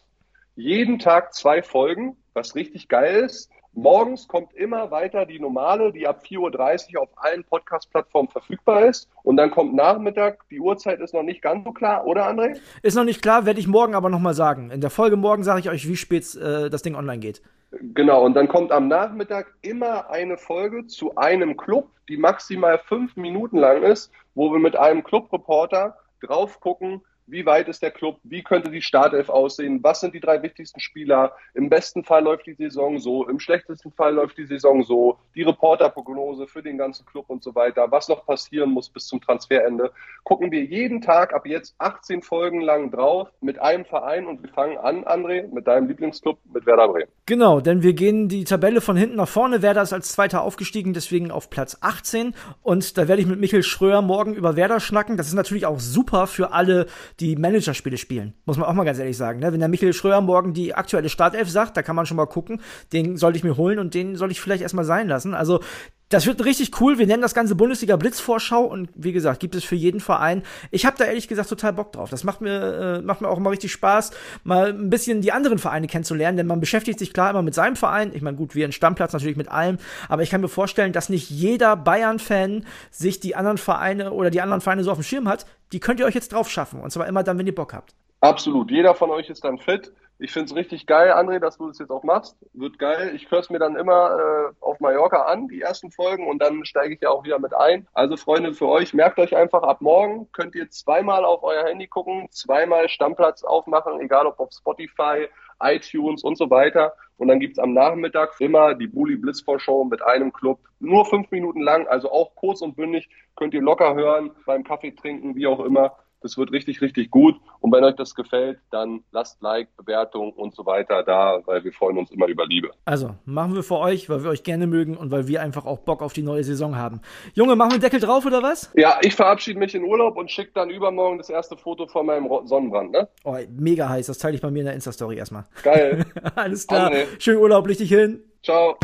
jeden 0.59 0.99
Tag 0.99 1.33
zwei 1.33 1.63
Folgen, 1.63 2.17
was 2.33 2.53
richtig 2.55 2.89
geil 2.89 3.23
ist. 3.23 3.49
Morgens 3.73 4.27
kommt 4.27 4.53
immer 4.53 4.91
weiter 4.91 5.25
die 5.25 5.39
normale, 5.39 5.91
die 5.93 6.08
ab 6.08 6.23
4.30 6.27 6.95
Uhr 6.95 7.03
auf 7.03 7.10
allen 7.15 7.43
Podcast-Plattformen 7.43 8.29
verfügbar 8.29 8.86
ist. 8.86 9.08
Und 9.23 9.38
dann 9.38 9.51
kommt 9.51 9.73
Nachmittag, 9.73 10.47
die 10.49 10.60
Uhrzeit 10.60 10.99
ist 10.99 11.13
noch 11.13 11.23
nicht 11.23 11.41
ganz 11.41 11.63
so 11.63 11.71
klar, 11.71 12.05
oder 12.05 12.27
André? 12.27 12.58
Ist 12.82 12.95
noch 12.95 13.03
nicht 13.03 13.21
klar, 13.21 13.45
werde 13.45 13.60
ich 13.60 13.67
morgen 13.67 13.95
aber 13.95 14.10
nochmal 14.10 14.34
sagen. 14.34 14.71
In 14.71 14.82
der 14.82 14.89
Folge 14.89 15.17
morgen 15.17 15.43
sage 15.43 15.60
ich 15.60 15.69
euch, 15.69 15.88
wie 15.88 15.95
spät 15.95 16.36
äh, 16.36 16.69
das 16.69 16.82
Ding 16.82 16.95
online 16.95 17.19
geht. 17.19 17.41
Genau, 17.71 18.25
und 18.25 18.34
dann 18.34 18.47
kommt 18.47 18.71
am 18.71 18.88
Nachmittag 18.88 19.53
immer 19.62 20.10
eine 20.10 20.38
Folge 20.38 20.88
zu 20.88 21.15
einem 21.15 21.55
Club, 21.55 21.88
die 22.10 22.17
maximal 22.17 22.79
fünf 22.79 23.15
Minuten 23.15 23.58
lang 23.58 23.84
ist, 23.84 24.12
wo 24.34 24.51
wir 24.51 24.60
mit 24.60 24.75
einem 24.75 25.03
Clubreporter 25.03 25.95
drauf 26.21 26.60
gucken, 26.60 27.01
wie 27.31 27.45
weit 27.45 27.67
ist 27.67 27.81
der 27.81 27.91
Club, 27.91 28.19
wie 28.23 28.43
könnte 28.43 28.71
die 28.71 28.81
Startelf 28.81 29.29
aussehen, 29.29 29.79
was 29.83 30.01
sind 30.01 30.13
die 30.13 30.19
drei 30.19 30.41
wichtigsten 30.41 30.79
Spieler. 30.79 31.33
Im 31.53 31.69
besten 31.69 32.03
Fall 32.03 32.23
läuft 32.23 32.45
die 32.45 32.53
Saison 32.53 32.99
so, 32.99 33.27
im 33.27 33.39
schlechtesten 33.39 33.91
Fall 33.91 34.13
läuft 34.13 34.37
die 34.37 34.45
Saison 34.45 34.83
so, 34.83 35.17
die 35.35 35.43
Reporterprognose 35.43 36.47
für 36.47 36.63
den 36.63 36.77
ganzen 36.77 37.05
Club 37.05 37.25
und 37.27 37.43
so 37.43 37.53
weiter, 37.55 37.91
was 37.91 38.07
noch 38.07 38.25
passieren 38.25 38.71
muss 38.71 38.89
bis 38.89 39.07
zum 39.07 39.21
Transferende. 39.21 39.91
Gucken 40.23 40.51
wir 40.51 40.63
jeden 40.63 41.01
Tag 41.01 41.33
ab 41.33 41.45
jetzt 41.45 41.75
18 41.77 42.21
Folgen 42.21 42.61
lang 42.61 42.91
drauf 42.91 43.29
mit 43.41 43.59
einem 43.59 43.85
Verein 43.85 44.27
und 44.27 44.41
wir 44.43 44.49
fangen 44.49 44.77
an, 44.77 45.03
André, 45.05 45.47
mit 45.53 45.67
deinem 45.67 45.87
Lieblingsclub, 45.87 46.39
mit 46.53 46.65
Werder 46.65 46.87
Bremen. 46.87 47.09
Genau, 47.25 47.59
denn 47.59 47.83
wir 47.83 47.93
gehen 47.93 48.27
die 48.27 48.43
Tabelle 48.43 48.81
von 48.81 48.97
hinten 48.97 49.15
nach 49.15 49.27
vorne. 49.27 49.61
Werder 49.61 49.81
ist 49.81 49.93
als 49.93 50.11
Zweiter 50.11 50.41
aufgestiegen, 50.41 50.93
deswegen 50.93 51.31
auf 51.31 51.49
Platz 51.49 51.77
18 51.81 52.33
und 52.61 52.97
da 52.97 53.07
werde 53.07 53.21
ich 53.21 53.27
mit 53.27 53.39
Michael 53.39 53.63
Schröer 53.63 54.01
morgen 54.01 54.33
über 54.33 54.55
Werder 54.55 54.79
schnacken. 54.79 55.17
Das 55.17 55.27
ist 55.27 55.33
natürlich 55.33 55.65
auch 55.65 55.79
super 55.79 56.27
für 56.27 56.53
alle, 56.53 56.87
die 57.19 57.36
Managerspiele 57.36 57.97
spielen. 57.97 58.34
Muss 58.45 58.58
man 58.58 58.67
auch 58.67 58.73
mal 58.73 58.84
ganz 58.84 58.99
ehrlich 58.99 59.17
sagen. 59.17 59.39
Ne? 59.39 59.51
Wenn 59.51 59.60
der 59.60 59.69
Michael 59.69 59.93
Schröer 59.93 60.21
morgen 60.21 60.53
die 60.53 60.73
aktuelle 60.73 61.10
Startelf 61.10 61.49
sagt, 61.49 61.75
da 61.77 61.82
kann 61.82 61.95
man 61.95 62.05
schon 62.05 62.17
mal 62.17 62.25
gucken. 62.25 62.62
Den 62.93 63.17
sollte 63.17 63.38
ich 63.38 63.43
mir 63.43 63.58
holen 63.58 63.79
und 63.79 63.93
den 63.93 64.15
soll 64.15 64.32
ich 64.32 64.39
vielleicht 64.41 64.62
erstmal 64.62 64.86
sein 64.86 65.08
lassen. 65.08 65.34
Also 65.34 65.60
das 66.09 66.25
wird 66.25 66.43
richtig 66.43 66.81
cool. 66.81 66.97
Wir 66.97 67.05
nennen 67.05 67.21
das 67.21 67.35
ganze 67.35 67.55
Bundesliga 67.55 67.95
Blitzvorschau 67.95 68.63
und 68.63 68.89
wie 68.95 69.11
gesagt, 69.11 69.39
gibt 69.39 69.53
es 69.53 69.63
für 69.63 69.75
jeden 69.75 69.99
Verein. 69.99 70.41
Ich 70.71 70.85
habe 70.85 70.97
da 70.97 71.05
ehrlich 71.05 71.27
gesagt 71.27 71.49
total 71.49 71.73
Bock 71.73 71.93
drauf. 71.93 72.09
Das 72.09 72.23
macht 72.23 72.41
mir 72.41 72.97
äh, 72.99 73.01
macht 73.01 73.21
mir 73.21 73.29
auch 73.29 73.37
immer 73.37 73.51
richtig 73.51 73.71
Spaß, 73.71 74.11
mal 74.43 74.69
ein 74.69 74.89
bisschen 74.89 75.21
die 75.21 75.31
anderen 75.31 75.59
Vereine 75.59 75.85
kennenzulernen, 75.85 76.37
denn 76.37 76.47
man 76.47 76.59
beschäftigt 76.59 76.97
sich 76.97 77.13
klar 77.13 77.29
immer 77.29 77.43
mit 77.43 77.53
seinem 77.53 77.75
Verein. 77.75 78.11
Ich 78.13 78.23
meine, 78.23 78.37
gut, 78.37 78.55
wir 78.55 78.65
in 78.65 78.71
Stammplatz 78.71 79.13
natürlich 79.13 79.37
mit 79.37 79.49
allem, 79.49 79.77
aber 80.07 80.23
ich 80.23 80.31
kann 80.31 80.41
mir 80.41 80.47
vorstellen, 80.47 80.93
dass 80.93 81.09
nicht 81.09 81.29
jeder 81.29 81.75
Bayern-Fan 81.75 82.65
sich 82.89 83.19
die 83.19 83.35
anderen 83.35 83.59
Vereine 83.59 84.11
oder 84.11 84.31
die 84.31 84.41
anderen 84.41 84.61
Vereine 84.61 84.83
so 84.83 84.91
auf 84.91 84.97
dem 84.97 85.03
Schirm 85.03 85.27
hat. 85.27 85.45
Die 85.71 85.79
könnt 85.79 85.99
ihr 85.99 86.07
euch 86.07 86.15
jetzt 86.15 86.33
drauf 86.33 86.49
schaffen 86.49 86.81
und 86.81 86.91
zwar 86.91 87.07
immer 87.07 87.23
dann, 87.23 87.37
wenn 87.37 87.45
ihr 87.45 87.53
Bock 87.53 87.73
habt. 87.73 87.93
Absolut. 88.21 88.71
Jeder 88.71 88.95
von 88.95 89.11
euch 89.11 89.29
ist 89.29 89.43
dann 89.43 89.59
fit 89.59 89.91
Ich 90.21 90.34
finde 90.34 90.47
es 90.47 90.55
richtig 90.55 90.86
geil, 90.86 91.13
André, 91.13 91.39
dass 91.39 91.58
du 91.58 91.69
das 91.69 91.79
jetzt 91.79 91.91
auch 91.91 92.03
machst. 92.03 92.36
Wird 92.51 92.77
geil. 92.77 93.13
Ich 93.15 93.32
höre 93.32 93.39
es 93.39 93.49
mir 93.49 93.58
dann 93.58 93.77
immer 93.77 94.19
äh, 94.19 94.53
auf 94.60 94.82
Mallorca 94.82 95.21
an, 95.21 95.47
die 95.47 95.62
ersten 95.62 95.91
Folgen, 95.91 96.27
und 96.27 96.41
dann 96.41 96.65
steige 96.65 96.93
ich 96.93 96.99
ja 96.99 97.10
auch 97.10 97.23
wieder 97.23 97.39
mit 97.39 97.53
ein. 97.53 97.88
Also 97.93 98.17
Freunde, 98.17 98.53
für 98.53 98.67
euch, 98.67 98.93
merkt 98.93 99.17
euch 99.17 99.34
einfach, 99.34 99.63
ab 99.63 99.79
morgen 99.79 100.29
könnt 100.34 100.55
ihr 100.55 100.69
zweimal 100.69 101.23
auf 101.23 101.41
euer 101.43 101.63
Handy 101.63 101.88
gucken, 101.88 102.27
zweimal 102.32 102.89
Stammplatz 102.89 103.45
aufmachen, 103.45 104.01
egal 104.01 104.27
ob 104.27 104.41
auf 104.41 104.51
Spotify, 104.51 105.29
iTunes 105.62 106.21
und 106.21 106.38
so 106.38 106.49
weiter. 106.49 106.93
Und 107.15 107.29
dann 107.29 107.39
gibt's 107.39 107.58
am 107.58 107.73
Nachmittag 107.73 108.36
immer 108.39 108.75
die 108.75 108.88
Bully 108.88 109.15
Blitz 109.15 109.39
Vorschau 109.39 109.86
mit 109.86 110.01
einem 110.01 110.34
Club. 110.34 110.60
Nur 110.82 111.05
fünf 111.05 111.32
Minuten 111.32 111.62
lang, 111.62 111.88
also 111.88 112.12
auch 112.12 112.36
kurz 112.36 112.62
und 112.62 112.75
bündig, 112.75 113.10
könnt 113.38 113.53
ihr 113.53 113.62
locker 113.62 113.95
hören, 113.95 114.32
beim 114.45 114.65
Kaffee 114.65 114.91
trinken, 114.91 115.36
wie 115.36 115.47
auch 115.47 115.62
immer. 115.62 115.95
Das 116.21 116.38
wird 116.38 116.51
richtig, 116.51 116.82
richtig 116.82 117.12
gut. 117.12 117.36
Und 117.62 117.71
wenn 117.71 117.84
euch 117.84 117.95
das 117.95 118.13
gefällt, 118.13 118.60
dann 118.71 119.03
lasst 119.12 119.41
Like, 119.41 119.69
Bewertung 119.77 120.34
und 120.34 120.53
so 120.53 120.65
weiter 120.65 121.03
da, 121.03 121.41
weil 121.45 121.63
wir 121.63 121.71
freuen 121.71 121.97
uns 121.97 122.12
immer 122.12 122.27
über 122.27 122.45
Liebe. 122.45 122.71
Also, 122.84 123.15
machen 123.25 123.55
wir 123.55 123.63
für 123.63 123.77
euch, 123.77 124.10
weil 124.10 124.23
wir 124.23 124.29
euch 124.29 124.43
gerne 124.43 124.67
mögen 124.67 124.97
und 124.97 125.12
weil 125.12 125.27
wir 125.27 125.41
einfach 125.41 125.65
auch 125.65 125.79
Bock 125.79 126.01
auf 126.01 126.12
die 126.12 126.21
neue 126.21 126.43
Saison 126.43 126.75
haben. 126.75 127.01
Junge, 127.36 127.55
machen 127.55 127.71
wir 127.71 127.79
Deckel 127.79 128.01
drauf 128.01 128.25
oder 128.25 128.43
was? 128.43 128.71
Ja, 128.75 128.97
ich 129.01 129.15
verabschiede 129.15 129.60
mich 129.60 129.73
in 129.75 129.84
Urlaub 129.84 130.17
und 130.17 130.29
schicke 130.29 130.51
dann 130.53 130.69
übermorgen 130.69 131.17
das 131.17 131.29
erste 131.29 131.55
Foto 131.55 131.88
von 131.88 132.05
meinem 132.05 132.29
Sonnenbrand, 132.45 132.91
ne? 132.91 133.08
Oh, 133.23 133.38
mega 133.58 133.88
heiß. 133.88 134.08
Das 134.08 134.17
teile 134.17 134.36
ich 134.36 134.41
bei 134.41 134.51
mir 134.51 134.60
in 134.60 134.65
der 134.65 134.75
Insta-Story 134.75 135.17
erstmal. 135.17 135.45
Geil. 135.63 136.05
Alles 136.36 136.67
klar. 136.67 136.91
André. 136.91 137.05
Schönen 137.19 137.39
Urlaub, 137.39 137.67
richtig 137.67 137.89
hin. 137.89 138.21
Ciao. 138.43 138.77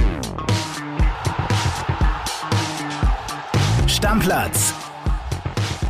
Stammplatz 3.88 4.85